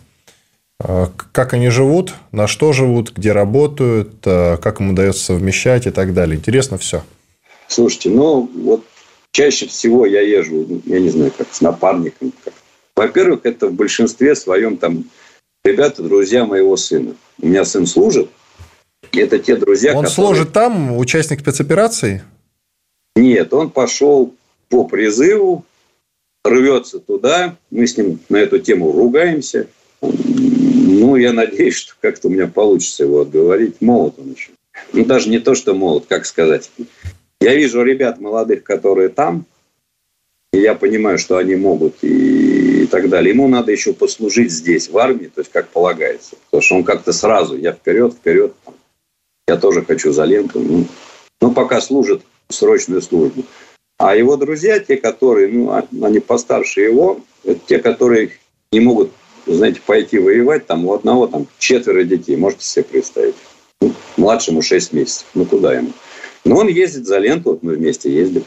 [0.85, 5.91] Э, как они живут, на что живут, где работают, э, как им удается совмещать и
[5.91, 6.37] так далее.
[6.37, 7.03] Интересно все.
[7.69, 8.85] Слушайте, ну вот
[9.33, 12.33] чаще всего я езжу, я не знаю, как с напарником.
[12.45, 12.55] Как.
[12.97, 15.05] Во-первых, это в большинстве своем там
[15.65, 17.15] ребята, друзья моего сына.
[17.41, 18.31] У меня сын служит.
[19.13, 20.15] Это те друзья, Он которые...
[20.15, 22.23] служит там, участник спецоперации?
[23.17, 24.35] Нет, он пошел
[24.69, 25.65] по призыву,
[26.45, 27.57] рвется туда.
[27.71, 29.69] Мы с ним на эту тему ругаемся.
[30.01, 33.81] Ну, я надеюсь, что как-то у меня получится его отговорить.
[33.81, 34.51] Молод он еще.
[34.93, 36.71] Ну, даже не то, что молод, как сказать.
[37.45, 39.45] Я вижу ребят молодых, которые там,
[40.55, 43.35] и я понимаю, что они могут и, и так далее.
[43.35, 46.37] Ему надо еще послужить здесь, в армии, то есть как полагается.
[46.47, 48.55] Потому что он как-то сразу, я вперед, вперед,
[49.47, 50.59] я тоже хочу за ленту.
[50.59, 50.87] Ну,
[51.43, 53.45] ну, пока служит срочную службу.
[53.99, 58.31] А его друзья, те, которые, ну, а, они постарше его, это те, которые
[58.73, 59.11] не могут,
[59.47, 63.35] знаете, пойти воевать, там у одного там четверо детей, можете себе представить.
[63.83, 65.93] Ну, младшему 6 месяцев, ну куда ему?
[66.45, 68.45] Но он ездит за ленту, мы вместе ездим.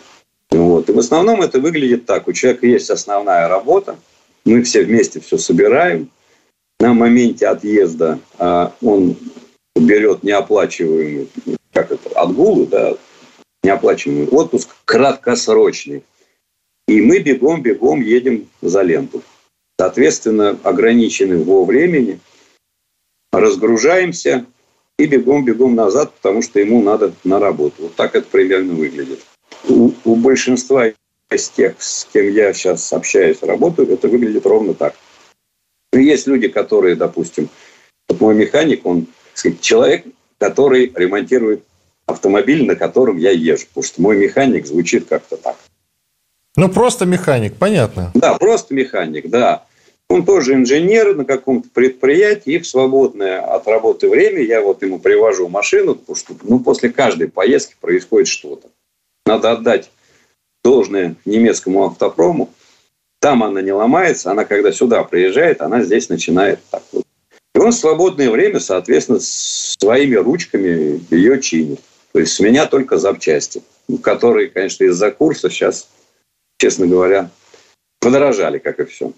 [0.51, 0.89] Вот.
[0.89, 2.27] И в основном это выглядит так.
[2.27, 3.97] У человека есть основная работа,
[4.45, 6.09] мы все вместе все собираем.
[6.79, 9.17] На моменте отъезда а, он
[9.75, 11.27] берет неоплачиваемый,
[11.73, 12.95] как это, отгулы, да,
[13.63, 16.03] неоплачиваемый отпуск, краткосрочный.
[16.87, 19.23] И мы бегом-бегом едем за ленту.
[19.79, 22.19] Соответственно, ограничены во времени,
[23.31, 24.45] разгружаемся,
[24.97, 27.83] и бегом-бегом назад, потому что ему надо на работу.
[27.83, 29.19] Вот так это примерно выглядит.
[29.69, 30.91] У, у большинства
[31.29, 34.95] из тех, с кем я сейчас общаюсь, работаю, это выглядит ровно так.
[35.93, 37.49] Но есть люди, которые, допустим,
[38.07, 40.05] вот мой механик, он сказать, человек,
[40.39, 41.63] который ремонтирует
[42.05, 43.67] автомобиль, на котором я езжу.
[43.67, 45.57] Потому что мой механик звучит как-то так.
[46.55, 48.11] Ну, просто механик, понятно.
[48.15, 49.65] Да, просто механик, да.
[50.09, 54.99] Он тоже инженер на каком-то предприятии, и в свободное от работы время я вот ему
[54.99, 58.69] привожу машину, потому что ну, после каждой поездки происходит что-то.
[59.25, 59.91] Надо отдать
[60.63, 62.49] должное немецкому автопрому.
[63.19, 67.03] Там она не ломается, она когда сюда приезжает, она здесь начинает так вот.
[67.53, 71.81] И он в свободное время, соответственно, своими ручками ее чинит.
[72.13, 73.61] То есть с меня только запчасти,
[74.01, 75.89] которые, конечно, из-за курса сейчас,
[76.59, 77.29] честно говоря,
[77.99, 79.11] подорожали, как и все.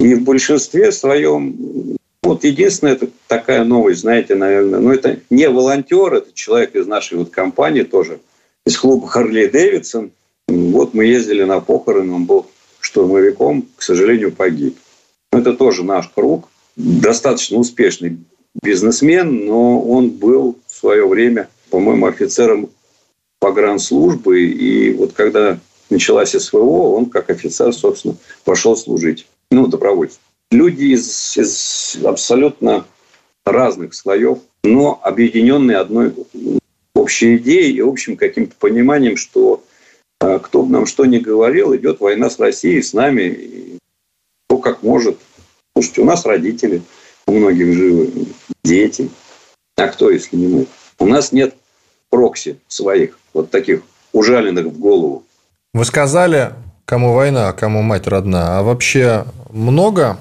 [0.00, 6.14] И в большинстве своем, вот единственная это такая новость, знаете, наверное, ну это не волонтер,
[6.14, 8.18] это человек из нашей вот компании тоже,
[8.64, 10.10] из клуба Харли Дэвидсон.
[10.48, 12.46] Вот мы ездили на похороны, он был
[12.80, 14.78] штурмовиком, к сожалению, погиб.
[15.32, 18.16] Это тоже наш круг, достаточно успешный
[18.62, 22.70] бизнесмен, но он был в свое время, по-моему, офицером
[23.38, 24.44] погранслужбы.
[24.44, 25.58] И вот когда
[25.90, 29.26] началась СВО, он как офицер, собственно, пошел служить.
[29.50, 30.20] Ну, добровольцем.
[30.50, 32.84] Люди из, из абсолютно
[33.44, 36.14] разных слоев, но объединенные одной
[36.94, 39.64] общей идеей и общим каким-то пониманием, что
[40.20, 43.78] а, кто бы нам что ни говорил, идет война с Россией, с нами, и
[44.46, 45.18] кто как может.
[45.74, 46.82] Слушайте, у нас родители,
[47.26, 48.10] у многих живы,
[48.64, 49.08] дети.
[49.76, 50.66] А кто, если не мы?
[50.98, 51.54] У нас нет
[52.10, 53.82] прокси своих, вот таких
[54.12, 55.24] ужаленных в голову.
[55.72, 56.52] Вы сказали,
[56.90, 58.58] кому война, а кому мать родна.
[58.58, 60.18] А вообще много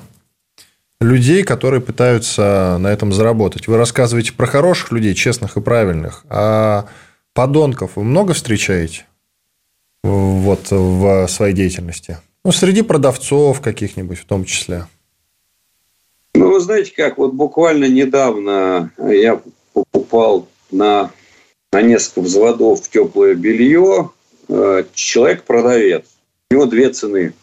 [1.02, 3.68] людей, которые пытаются на этом заработать.
[3.68, 6.24] Вы рассказываете про хороших людей, честных и правильных.
[6.30, 6.86] А
[7.34, 9.08] подонков вы много встречаете?
[10.04, 12.20] Вот в своей деятельности?
[12.46, 14.86] Ну, среди продавцов каких-нибудь в том числе.
[16.36, 19.42] Ну, вы знаете как, вот буквально недавно я
[19.74, 21.10] покупал на,
[21.72, 24.12] на несколько взводов теплое белье.
[24.48, 26.06] Э, человек-продавец
[26.50, 27.34] у него две цены.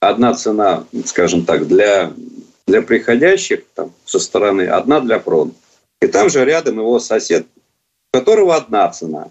[0.00, 2.12] Одна цена, скажем так, для,
[2.66, 5.56] для приходящих там, со стороны, одна для фронта.
[6.00, 7.46] И там же рядом его сосед,
[8.12, 9.30] у которого одна цена.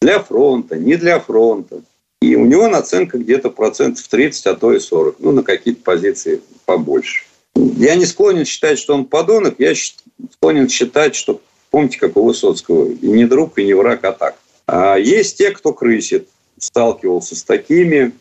[0.00, 1.82] Для фронта, не для фронта.
[2.22, 5.16] И у него наценка где-то процентов 30, а то и 40.
[5.18, 7.26] Ну, на какие-то позиции побольше.
[7.54, 9.56] Я не склонен считать, что он подонок.
[9.58, 11.40] Я склонен считать, что,
[11.70, 14.36] помните, как у Высоцкого, и не друг, и не враг, а так.
[14.66, 16.28] А есть те, кто крысит.
[16.62, 18.12] Сталкивался с такими.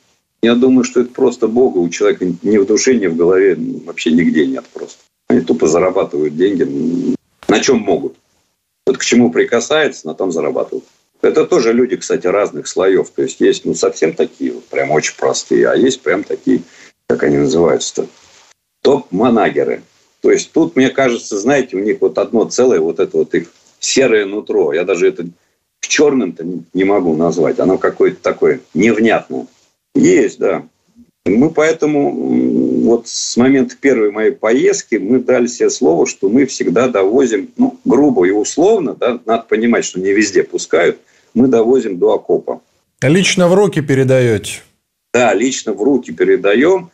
[0.41, 1.77] Я думаю, что это просто Бога.
[1.77, 4.97] У человека ни в душе, ни в голове вообще нигде нет просто.
[5.27, 7.15] Они тупо зарабатывают деньги.
[7.47, 8.15] На чем могут.
[8.87, 10.85] Вот к чему прикасается, на том зарабатывают.
[11.21, 13.11] Это тоже люди, кстати, разных слоев.
[13.11, 16.63] То есть есть ну, совсем такие, вот, прям очень простые, а есть прям такие,
[17.05, 18.07] как они называются-то,
[18.81, 19.83] топ-манагеры.
[20.21, 23.51] То есть тут, мне кажется, знаете, у них вот одно целое, вот это вот их
[23.79, 24.73] серое нутро.
[24.73, 25.27] Я даже это
[25.87, 27.59] черным-то не могу назвать.
[27.59, 29.47] Оно какое-то такое невнятное.
[29.95, 30.63] Есть, да.
[31.25, 32.11] Мы поэтому
[32.83, 37.79] вот с момента первой моей поездки мы дали себе слово, что мы всегда довозим, ну,
[37.85, 40.99] грубо и условно, да, надо понимать, что не везде пускают,
[41.35, 42.61] мы довозим до окопа.
[43.03, 44.61] Лично в руки передаете?
[45.13, 46.89] Да, лично в руки передаем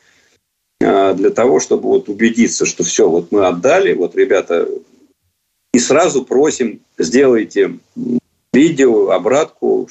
[0.82, 4.67] а, для того, чтобы вот убедиться, что все, вот мы отдали, вот ребята,
[5.73, 7.78] и сразу просим, сделайте
[8.58, 9.88] видео, обратку,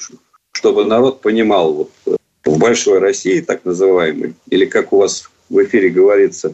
[0.51, 5.89] чтобы народ понимал, вот в большой России, так называемой, или как у вас в эфире
[5.89, 6.53] говорится.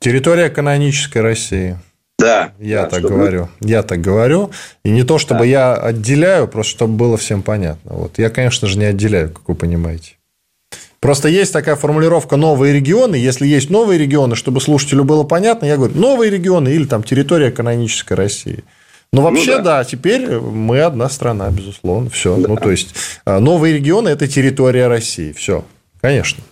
[0.00, 1.76] Территория канонической России.
[2.18, 2.52] Да.
[2.58, 3.14] Я да, так чтобы...
[3.14, 3.48] говорю.
[3.60, 4.50] Я так говорю.
[4.84, 5.46] И не то, чтобы да.
[5.46, 7.92] я отделяю, просто чтобы было всем понятно.
[7.94, 8.18] Вот.
[8.18, 10.16] Я, конечно же, не отделяю, как вы понимаете.
[11.00, 13.14] Просто есть такая формулировка «новые регионы».
[13.14, 17.52] Если есть новые регионы, чтобы слушателю было понятно, я говорю «новые регионы» или там «территория
[17.52, 18.64] канонической России».
[19.12, 19.78] Но ну вообще, ну, да.
[19.78, 22.10] да, теперь мы одна страна, безусловно.
[22.10, 22.36] Все.
[22.36, 22.48] Да.
[22.48, 22.94] Ну, то есть,
[23.24, 25.32] а, новые регионы– это территория России.
[25.32, 25.64] Все.
[26.00, 26.42] Конечно.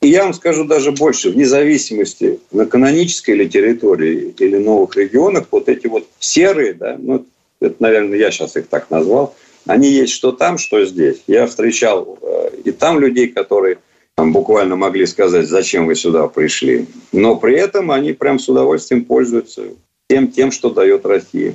[0.00, 1.30] И я вам скажу даже больше.
[1.30, 7.26] Вне зависимости на канонической или территории, или новых регионах, вот эти вот серые, да, ну,
[7.60, 9.34] это, наверное, я сейчас их так назвал,
[9.66, 11.22] они есть что там, что здесь.
[11.26, 13.78] Я встречал э, и там людей, которые
[14.14, 16.86] там буквально могли сказать, зачем вы сюда пришли.
[17.12, 19.62] Но при этом они прям с удовольствием пользуются
[20.08, 21.54] тем, тем, что дает Россия.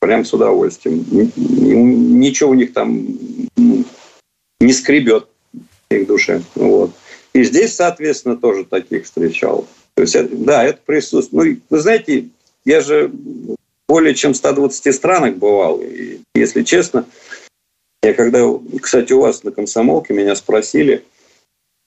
[0.00, 1.04] Прям с удовольствием.
[1.36, 3.06] Ничего у них там
[4.60, 6.42] не скребет в их душе.
[6.54, 6.92] Вот.
[7.32, 9.66] И здесь, соответственно, тоже таких встречал.
[9.94, 11.58] То есть, да, это присутствует.
[11.58, 12.28] Ну, вы знаете,
[12.64, 13.10] я же
[13.88, 15.80] более чем 120 странах бывал.
[15.80, 17.06] И, если честно,
[18.02, 18.46] я когда,
[18.80, 21.04] кстати, у вас на комсомолке меня спросили,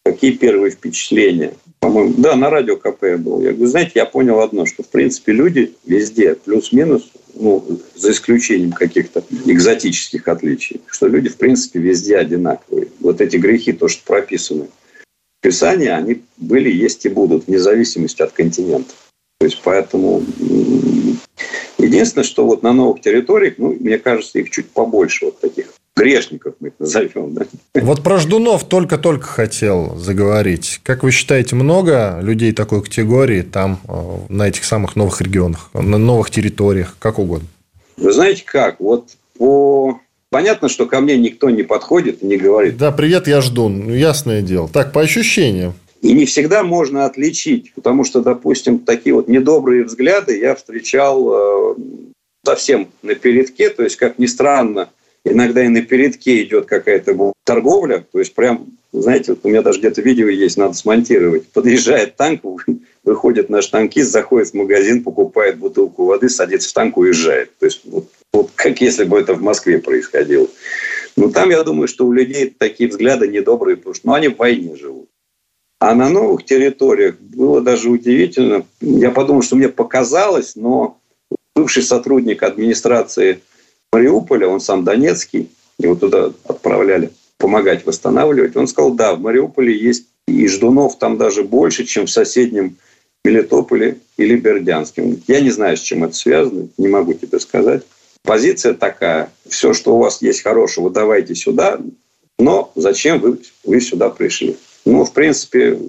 [0.03, 1.53] какие первые впечатления.
[1.79, 3.41] По-моему, да, на радио КП я был.
[3.41, 7.63] Я говорю, знаете, я понял одно, что, в принципе, люди везде, плюс-минус, ну,
[7.95, 12.87] за исключением каких-то экзотических отличий, что люди, в принципе, везде одинаковые.
[12.99, 18.23] Вот эти грехи, то, что прописаны в Писании, они были, есть и будут, вне зависимости
[18.23, 18.93] от континента.
[19.39, 20.23] То есть, поэтому
[21.77, 26.55] единственное, что вот на новых территориях, ну, мне кажется, их чуть побольше вот таких грешников
[26.59, 27.33] мы их назовем.
[27.33, 27.45] Да?
[27.73, 30.79] Вот про ждунов только-только хотел заговорить.
[30.83, 35.97] Как вы считаете, много людей такой категории там, э, на этих самых новых регионах, на
[35.97, 37.47] новых территориях, как угодно?
[37.97, 38.79] Вы знаете как?
[38.79, 39.99] Вот по...
[40.29, 42.77] Понятно, что ко мне никто не подходит и не говорит.
[42.77, 43.85] Да, привет, я ждун.
[43.87, 44.67] Ну, ясное дело.
[44.67, 45.73] Так, по ощущениям.
[46.01, 51.75] И не всегда можно отличить, потому что, допустим, такие вот недобрые взгляды я встречал э,
[52.45, 54.89] совсем на передке, то есть, как ни странно,
[55.31, 59.79] иногда и на передке идет какая-то торговля, то есть прям, знаете, вот у меня даже
[59.79, 61.47] где-то видео есть, надо смонтировать.
[61.47, 62.43] Подъезжает танк,
[63.03, 67.57] выходит на штанкист, заходит в магазин, покупает бутылку воды, садится в танк, уезжает.
[67.57, 70.47] То есть вот, вот как если бы это в Москве происходило.
[71.15, 74.37] Но там, я думаю, что у людей такие взгляды недобрые, потому что ну, они в
[74.37, 75.09] войне живут.
[75.79, 78.65] А на новых территориях было даже удивительно.
[78.81, 80.99] Я подумал, что мне показалось, но
[81.55, 83.41] бывший сотрудник администрации
[83.91, 88.55] Мариуполя, он сам донецкий, его туда отправляли помогать восстанавливать.
[88.55, 92.77] Он сказал, да, в Мариуполе есть и ждунов там даже больше, чем в соседнем
[93.23, 95.17] Мелитополе или Бердянске.
[95.27, 97.83] Я не знаю, с чем это связано, не могу тебе сказать.
[98.23, 101.79] Позиция такая, все, что у вас есть хорошего, давайте сюда,
[102.39, 104.57] но зачем вы, вы сюда пришли?
[104.85, 105.79] Ну, в принципе,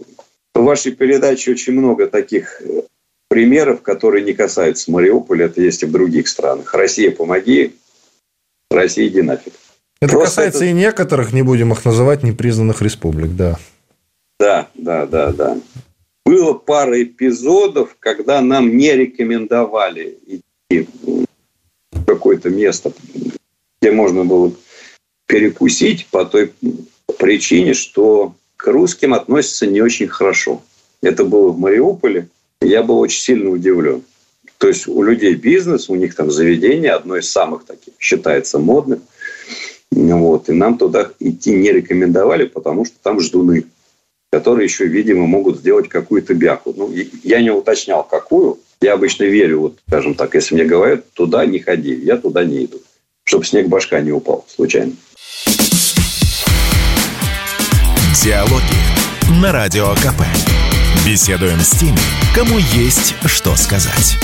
[0.55, 2.63] в вашей передаче очень много таких
[3.29, 6.73] примеров, которые не касаются Мариуполя, это есть и в других странах.
[6.75, 7.75] Россия, помоги,
[8.79, 9.53] Россия, иди нафиг.
[10.01, 10.67] Это Просто касается это...
[10.67, 13.59] и некоторых, не будем их называть, непризнанных республик, да.
[14.39, 15.59] Да, да, да, да.
[16.25, 20.89] Было пара эпизодов, когда нам не рекомендовали идти
[21.93, 22.93] в какое-то место,
[23.81, 24.53] где можно было
[25.27, 26.53] перекусить по той
[27.19, 30.63] причине, что к русским относятся не очень хорошо.
[31.03, 32.29] Это было в Мариуполе.
[32.61, 34.03] Я был очень сильно удивлен.
[34.59, 39.01] То есть у людей бизнес, у них там заведение, одно из самых таких, считается модным.
[39.91, 40.49] Вот.
[40.49, 43.65] И нам туда идти не рекомендовали, потому что там ждуны,
[44.31, 46.75] которые еще, видимо, могут сделать какую-то бяку.
[46.77, 46.93] Ну,
[47.23, 48.59] я не уточнял, какую.
[48.81, 52.65] Я обычно верю, вот, скажем так, если мне говорят, туда не ходи, я туда не
[52.65, 52.81] иду.
[53.25, 54.93] Чтобы снег башка не упал случайно.
[58.23, 60.23] Диалоги на Радио КП.
[61.07, 61.99] Беседуем с теми,
[62.39, 64.17] кому есть что сказать.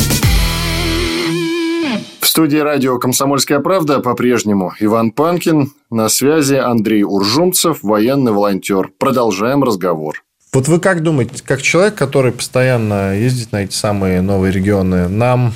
[2.20, 5.72] В студии радио «Комсомольская правда» по-прежнему Иван Панкин.
[5.90, 8.92] На связи Андрей Уржумцев, военный волонтер.
[8.98, 10.22] Продолжаем разговор.
[10.52, 15.52] Вот вы как думаете, как человек, который постоянно ездит на эти самые новые регионы, нам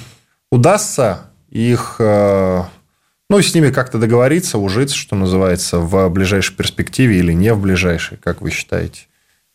[0.51, 2.63] удастся их, э,
[3.31, 8.17] ну, с ними как-то договориться, ужиться, что называется, в ближайшей перспективе или не в ближайшей,
[8.17, 9.03] как вы считаете?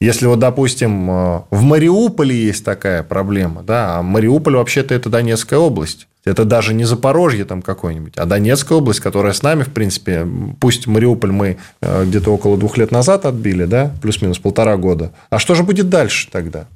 [0.03, 5.61] Если вот, допустим, э, в Мариуполе есть такая проблема, да, а Мариуполь вообще-то это Донецкая
[5.61, 6.09] область.
[6.25, 10.27] Это даже не Запорожье там какой-нибудь, а Донецкая область, которая с нами, в принципе,
[10.59, 15.13] пусть Мариуполь мы э, где-то около двух лет назад отбили, да, плюс-минус полтора года.
[15.29, 16.67] А что же будет дальше тогда?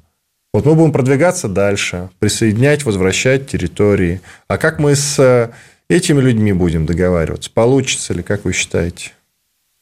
[0.54, 4.22] Вот мы будем продвигаться дальше, присоединять, возвращать территории.
[4.48, 5.50] А как мы с э,
[5.90, 7.50] этими людьми будем договариваться?
[7.52, 9.10] Получится ли, как вы считаете?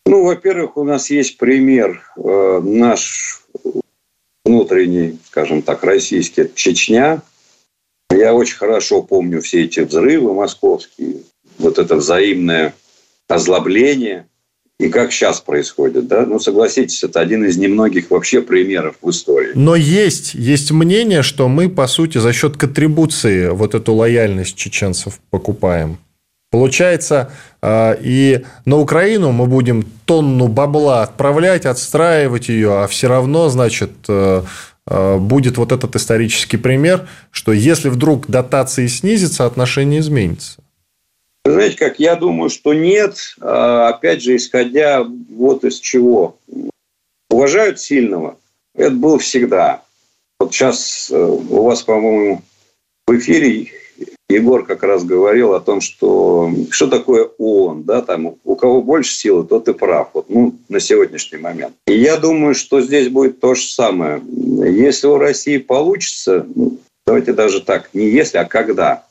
[0.06, 3.42] Ну, во-первых, у нас есть пример э, наш
[4.44, 7.22] внутренний, скажем так, российский, Чечня.
[8.10, 11.22] Я очень хорошо помню все эти взрывы московские,
[11.58, 12.74] вот это взаимное
[13.28, 14.26] озлобление.
[14.78, 16.26] И как сейчас происходит, да?
[16.26, 19.52] Ну, согласитесь, это один из немногих вообще примеров в истории.
[19.54, 25.18] Но есть, есть мнение, что мы, по сути, за счет контрибуции вот эту лояльность чеченцев
[25.30, 25.98] покупаем.
[26.56, 33.50] Получается, а, и на Украину мы будем тонну бабла отправлять, отстраивать ее, а все равно,
[33.50, 34.42] значит, э,
[34.86, 40.62] э, будет вот этот исторический пример, что если вдруг дотации снизятся, отношение изменится.
[41.44, 43.18] Знаете как, я думаю, что нет.
[43.42, 46.38] А, опять же, исходя вот из чего.
[47.28, 48.38] Уважают сильного.
[48.74, 49.82] Это было всегда.
[50.40, 52.40] Вот сейчас э, у вас, по-моему,
[53.06, 53.68] в эфире
[54.28, 59.14] Егор как раз говорил о том, что что такое ООН, да, там у кого больше
[59.14, 61.74] силы, тот и прав, вот, ну, на сегодняшний момент.
[61.86, 64.20] И я думаю, что здесь будет то же самое.
[64.26, 69.06] Если у России получится, ну, давайте даже так, не если, а когда,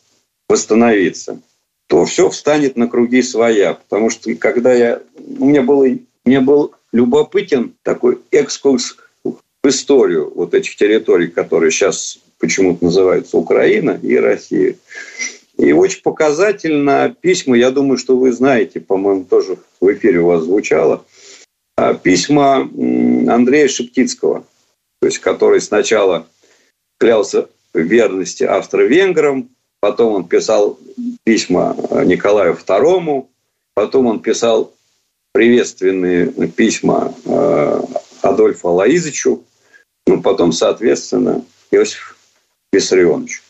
[0.50, 1.40] восстановиться,
[1.88, 3.76] то все встанет на круги своя.
[3.76, 5.02] Потому что когда я...
[5.40, 5.88] У меня было,
[6.26, 9.38] мне был любопытен такой экскурс в
[9.68, 14.76] историю вот этих территорий, которые сейчас почему-то называются Украина и Россия.
[15.58, 20.44] И очень показательно письма, я думаю, что вы знаете, по-моему, тоже в эфире у вас
[20.44, 21.06] звучало,
[21.78, 24.46] а, письма Андрея Шептицкого,
[25.02, 26.28] то есть который сначала
[27.00, 30.78] клялся в верности австро-венграм, потом он писал
[31.24, 31.76] письма
[32.06, 33.26] Николаю II,
[33.74, 34.74] потом он писал
[35.34, 37.84] приветственные письма а,
[38.22, 39.44] Адольфу Алаизычу,
[40.08, 42.15] ну, потом, соответственно, Иосиф
[42.76, 43.42] Виссарионовичу.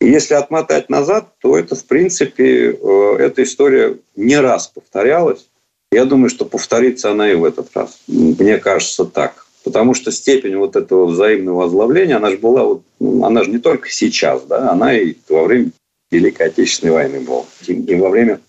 [0.00, 5.48] И если отмотать назад, то это, в принципе, э, эта история не раз повторялась.
[5.92, 8.00] Я думаю, что повторится она и в этот раз.
[8.06, 9.46] Мне кажется так.
[9.62, 13.58] Потому что степень вот этого взаимного озлобления, она же была, вот, ну, она же не
[13.58, 15.70] только сейчас, да, она и во время
[16.10, 18.40] Великой Отечественной войны была, и во время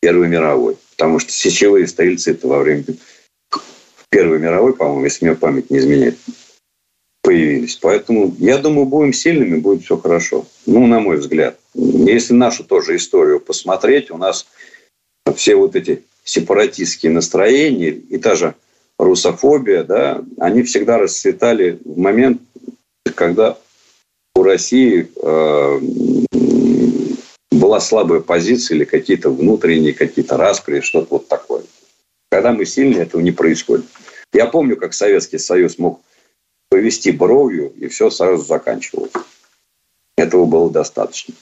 [0.00, 0.76] Первой мировой.
[0.96, 2.84] Потому что сечевые стрельцы это во время
[4.10, 6.18] Первой мировой, по-моему, если мне память не изменяет,
[7.24, 7.76] появились.
[7.76, 10.46] Поэтому, я думаю, будем сильными, будет все хорошо.
[10.66, 11.58] Ну, на мой взгляд.
[11.74, 14.46] Если нашу тоже историю посмотреть, у нас
[15.34, 18.54] все вот эти сепаратистские настроения и та же
[18.98, 22.42] русофобия, да, они всегда расцветали в момент,
[23.14, 23.58] когда
[24.36, 25.80] у России э,
[27.50, 31.62] была слабая позиция или какие-то внутренние, какие-то распри, что-то вот такое.
[32.30, 33.86] Когда мы сильные, этого не происходит.
[34.32, 36.00] Я помню, как Советский Союз мог
[36.74, 39.12] повести бровью, и все сразу заканчивалось.
[40.16, 41.32] Этого было достаточно.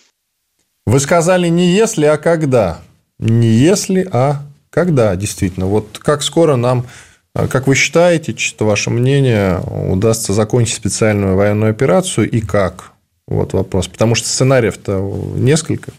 [0.85, 2.83] Вы сказали не если, а когда.
[3.19, 5.65] Не если, а когда, действительно.
[5.65, 6.87] Вот как скоро нам,
[7.35, 9.59] как вы считаете, чисто ваше мнение,
[9.91, 12.93] удастся закончить специальную военную операцию и как?
[13.27, 13.89] Вот вопрос.
[13.89, 14.99] Потому что сценариев-то
[15.35, 15.93] несколько.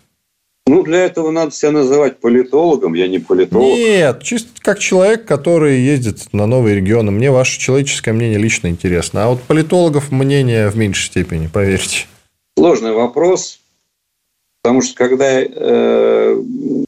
[0.65, 2.93] Ну, для этого надо себя называть политологом.
[2.93, 3.77] Я не политолог.
[3.77, 7.11] Нет, чисто как человек, который ездит на новые регионы.
[7.11, 9.25] Мне ваше человеческое мнение лично интересно.
[9.25, 12.05] А вот политологов мнение в меньшей степени, поверьте.
[12.57, 13.59] Сложный вопрос.
[14.61, 16.41] Потому что когда э,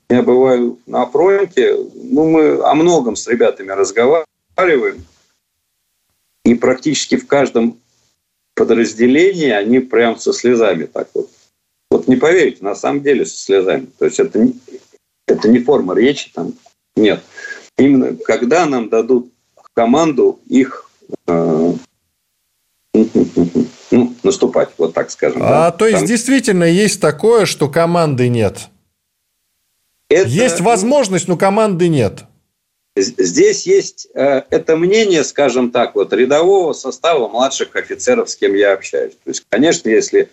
[0.09, 5.03] я бываю на фронте, ну, мы о многом с ребятами разговариваем.
[6.45, 7.77] И практически в каждом
[8.53, 11.29] подразделении они прям со слезами так вот
[12.05, 13.87] вот не поверите, на самом деле со слезами.
[13.97, 14.55] То есть это не,
[15.27, 16.53] это не форма речи там.
[16.95, 17.23] Нет.
[17.77, 19.31] Именно когда нам дадут
[19.73, 20.89] команду их
[21.27, 21.73] э,
[23.91, 25.43] ну, наступать, вот так скажем.
[25.43, 25.71] А да?
[25.71, 26.07] то есть там...
[26.07, 28.69] действительно есть такое, что команды нет.
[30.09, 30.29] Это...
[30.29, 32.23] Есть возможность, но команды нет.
[32.95, 38.71] Здесь есть э, это мнение, скажем так, вот рядового состава младших офицеров, с кем я
[38.71, 39.15] общаюсь.
[39.21, 40.29] То есть, конечно, если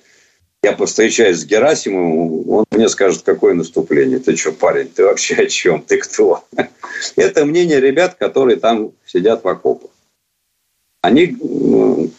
[0.65, 4.21] я повстречаюсь с Герасимовым, он мне скажет, какое наступление.
[4.21, 5.83] Ты что, парень, ты вообще о чем?
[5.83, 6.45] Ты кто?
[7.17, 9.91] Это мнение ребят, которые там сидят в окопах.
[11.01, 11.37] Они,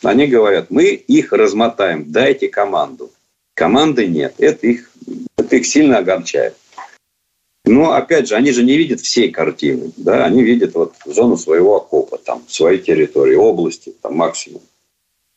[0.03, 3.11] они говорят, мы их размотаем, дайте команду.
[3.53, 4.35] Команды нет.
[4.39, 4.91] Это их,
[5.37, 6.57] это их сильно огорчает.
[7.63, 9.93] Но, опять же, они же не видят всей картины.
[9.95, 10.25] Да?
[10.25, 14.61] Они видят вот зону своего окопа, там, своей территории, области, там, максимум.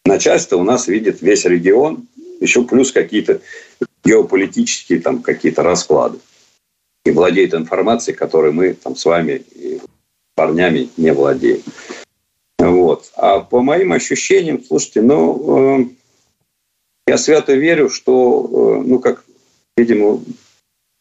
[0.04, 2.08] Начальство у нас видит весь регион,
[2.40, 3.40] еще плюс какие-то
[4.04, 6.18] геополитические там какие-то расклады.
[7.04, 9.80] И владеет информацией, которой мы там с вами и
[10.34, 11.62] парнями не владеем.
[12.58, 13.10] Вот.
[13.14, 15.84] А по моим ощущениям, слушайте, ну, э,
[17.06, 19.24] я свято верю, что, э, ну, как,
[19.76, 20.18] видимо,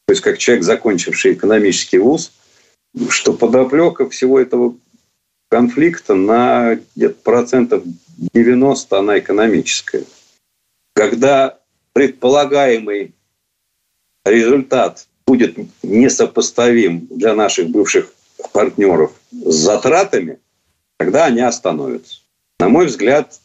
[0.05, 2.31] то есть как человек, закончивший экономический вуз,
[3.09, 4.75] что подоплека всего этого
[5.49, 7.83] конфликта на где-то процентов
[8.33, 10.03] 90 она экономическая
[10.95, 11.59] когда
[11.93, 13.13] предполагаемый
[14.25, 18.11] результат будет несопоставим для наших бывших
[18.53, 20.39] партнеров с затратами,
[20.97, 22.21] тогда они остановятся.
[22.59, 23.39] На мой взгляд,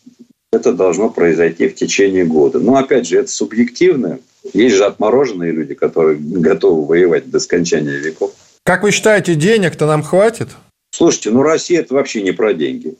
[0.52, 2.60] это должно произойти в течение года.
[2.60, 4.20] Но, опять же, это субъективно.
[4.52, 8.32] Есть же отмороженные люди, которые готовы воевать до скончания веков.
[8.64, 10.48] Как вы считаете, денег-то нам хватит?
[10.92, 12.96] Слушайте, ну Россия– это вообще не про деньги.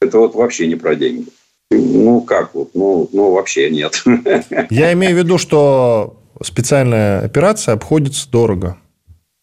[0.00, 1.28] Это вот вообще не про деньги.
[1.70, 2.70] Ну, как вот?
[2.74, 4.02] Ну, ну, вообще нет.
[4.70, 8.78] Я имею в виду, что специальная операция обходится дорого.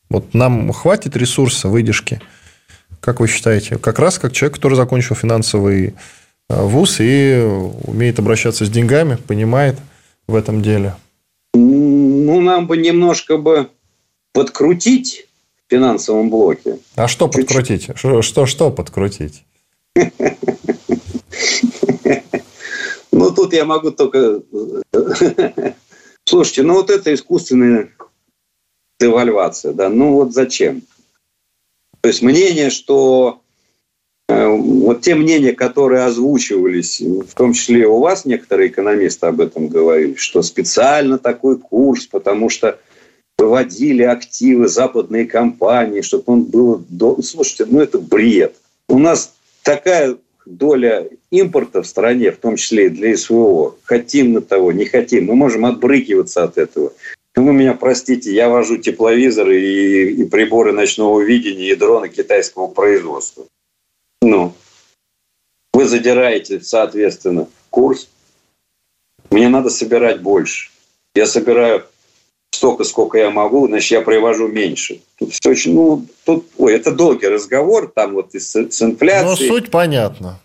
[0.10, 2.22] Вот нам хватит ресурса, выдержки.
[3.00, 3.78] Как вы считаете?
[3.78, 5.94] Как раз как человек, который закончил финансовый
[6.50, 7.40] э, вуз и
[7.84, 9.78] умеет обращаться с деньгами, понимает
[10.28, 10.96] в этом деле.
[11.54, 13.70] Ну, нам бы немножко бы
[14.34, 15.28] подкрутить
[15.68, 16.80] в финансовом блоке.
[16.96, 17.48] А что Чуть-чуть.
[17.48, 17.90] подкрутить?
[17.96, 19.44] Что, что, что подкрутить?
[23.18, 24.42] Ну, тут я могу только
[26.26, 27.92] Слушайте, ну вот это искусственная
[29.00, 30.82] девальвация, да, ну вот зачем?
[32.02, 33.42] То есть мнение, что
[34.28, 39.68] э, вот те мнения, которые озвучивались, в том числе у вас некоторые экономисты об этом
[39.68, 42.80] говорили, что специально такой курс, потому что
[43.38, 46.84] выводили активы западные компании, чтобы он был...
[47.22, 48.56] Слушайте, ну это бред.
[48.88, 54.42] У нас такая доля импорта в стране, в том числе и для СВО, хотим мы
[54.42, 56.94] того, не хотим, мы можем отбрыкиваться от этого.
[57.36, 62.68] Ну, вы меня простите, я вожу тепловизоры и, и приборы ночного видения и дроны китайского
[62.68, 63.46] производства.
[64.22, 64.54] Ну,
[65.74, 68.10] вы задираете, соответственно, курс.
[69.30, 70.70] Мне надо собирать больше.
[71.14, 71.86] Я собираю
[72.56, 75.02] столько, сколько я могу, значит, я привожу меньше.
[75.20, 79.50] Тут все очень, ну, тут, ой, это долгий разговор, там вот и с, с инфляцией.
[79.50, 80.40] Но суть понятна.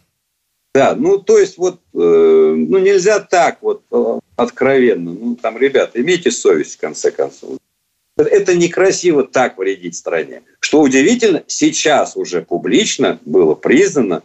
[0.74, 5.12] Да, ну, то есть вот, э, ну, нельзя так вот э, откровенно.
[5.12, 7.58] Ну, там, ребята, имейте совесть, в конце концов.
[8.16, 10.42] Это некрасиво так вредить стране.
[10.60, 14.22] Что удивительно, сейчас уже публично было признано,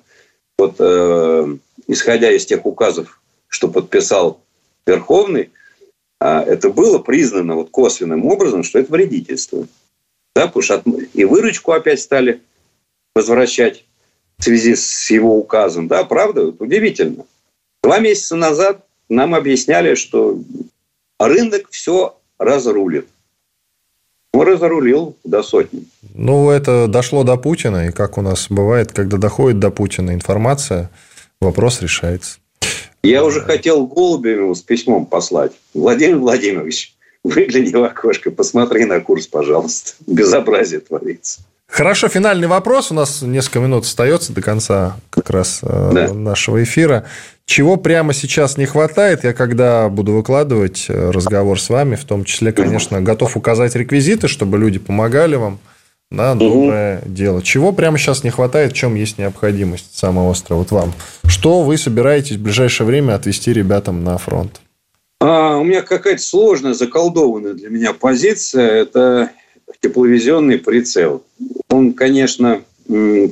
[0.58, 1.58] вот, э,
[1.88, 4.42] исходя из тех указов, что подписал
[4.86, 5.50] Верховный,
[6.20, 9.68] это было признано вот косвенным образом, что это вредительство.
[10.36, 12.42] Да, потому что и выручку опять стали
[13.16, 13.86] возвращать
[14.38, 15.88] в связи с его указом.
[15.88, 17.26] Да, правда, удивительно.
[17.82, 20.40] Два месяца назад нам объясняли, что
[21.20, 23.08] рынок все разрулит.
[24.34, 25.86] Он разрулил до сотни.
[26.14, 30.90] Ну, это дошло до Путина, и как у нас бывает, когда доходит до Путина информация,
[31.40, 32.40] вопрос решается.
[33.06, 35.52] Я уже хотел Голубеву с письмом послать.
[35.74, 39.92] Владимир Владимирович, выгляни в окошко, посмотри на курс, пожалуйста.
[40.08, 41.42] Безобразие творится.
[41.68, 42.92] Хорошо, финальный вопрос.
[42.92, 46.14] У нас несколько минут остается до конца как раз э, да.
[46.14, 47.06] нашего эфира.
[47.46, 49.24] Чего прямо сейчас не хватает?
[49.24, 54.28] Я когда буду выкладывать э, разговор с вами, в том числе, конечно, готов указать реквизиты,
[54.28, 55.60] чтобы люди помогали вам
[56.16, 57.10] на доброе угу.
[57.10, 57.42] дело.
[57.44, 60.60] Чего прямо сейчас не хватает, в чем есть необходимость самого острова?
[60.60, 60.94] Вот вам.
[61.26, 64.62] Что вы собираетесь в ближайшее время отвести ребятам на фронт?
[65.20, 68.84] А, у меня какая-то сложная, заколдованная для меня позиция.
[68.84, 69.32] Это
[69.82, 71.24] тепловизионный прицел.
[71.70, 72.62] Он, конечно,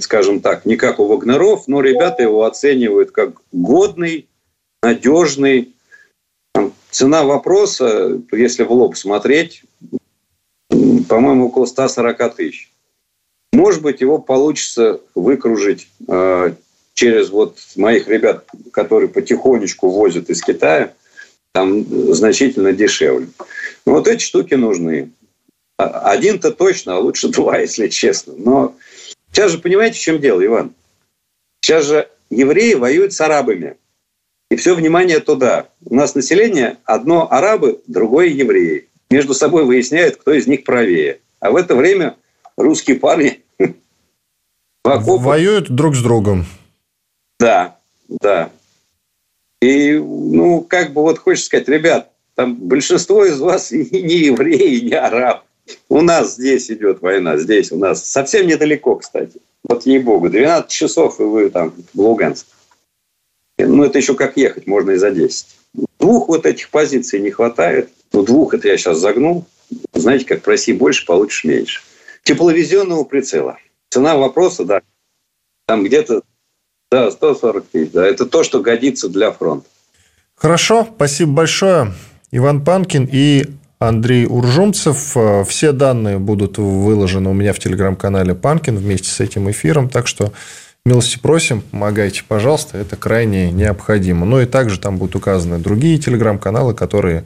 [0.02, 4.28] скажем так, не как у Вагнеров, но ребята его оценивают как годный,
[4.82, 5.74] надежный.
[6.92, 9.64] Цена вопроса, если в лоб смотреть,
[10.70, 12.73] по-моему, около 140 тысяч.
[13.54, 16.54] Может быть, его получится выкружить э,
[16.96, 20.94] через вот моих ребят, которые потихонечку возят из Китая,
[21.54, 21.86] там
[22.16, 23.28] значительно дешевле.
[23.86, 25.12] Но вот эти штуки нужны.
[25.78, 28.34] А, один-то точно, а лучше два, если честно.
[28.36, 28.76] Но
[29.32, 30.74] сейчас же понимаете, в чем дело, Иван?
[31.62, 33.78] Сейчас же евреи воюют с арабами.
[34.50, 35.70] И все внимание туда.
[35.86, 41.20] У нас население одно арабы, другое евреи между собой выясняют, кто из них правее.
[41.40, 42.18] А в это время
[42.58, 43.43] русские парни
[44.84, 46.46] воюют друг с другом.
[47.40, 47.78] Да,
[48.08, 48.52] да.
[49.62, 54.96] И, ну, как бы вот хочется сказать, ребят, там большинство из вас не евреи, не
[54.96, 55.46] араб.
[55.88, 59.40] У нас здесь идет война, здесь у нас совсем недалеко, кстати.
[59.64, 62.48] Вот ей-богу, 12 часов, и вы там в Луганск.
[63.58, 65.46] Ну, это еще как ехать, можно и за 10.
[66.00, 67.90] Двух вот этих позиций не хватает.
[68.12, 69.46] Ну, двух это я сейчас загнул.
[69.94, 71.82] Знаете, как проси больше, получишь меньше.
[72.24, 73.58] Тепловизионного прицела.
[73.94, 74.82] Цена вопроса, да,
[75.68, 76.24] там где-то
[76.92, 77.92] да, 140 тысяч.
[77.92, 79.68] Да, это то, что годится для фронта.
[80.36, 81.94] Хорошо, спасибо большое.
[82.32, 83.46] Иван Панкин и
[83.78, 85.16] Андрей Уржумцев.
[85.48, 89.90] Все данные будут выложены у меня в телеграм-канале Панкин вместе с этим эфиром.
[89.90, 90.34] Так что
[90.86, 94.26] Милости просим, помогайте, пожалуйста, это крайне необходимо.
[94.26, 97.24] Ну и также там будут указаны другие телеграм-каналы, которые э,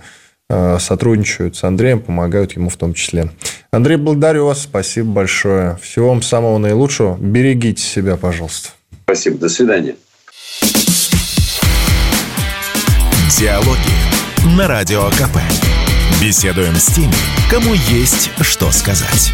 [0.50, 3.30] сотрудничают с Андреем, помогают ему в том числе.
[3.72, 5.78] Андрей, благодарю вас, спасибо большое.
[5.82, 7.18] Всего вам самого наилучшего.
[7.18, 8.70] Берегите себя, пожалуйста.
[9.04, 9.96] Спасибо, до свидания.
[13.38, 15.38] Диалоги на Радио КП.
[16.22, 17.14] Беседуем с теми,
[17.52, 19.34] кому есть что сказать.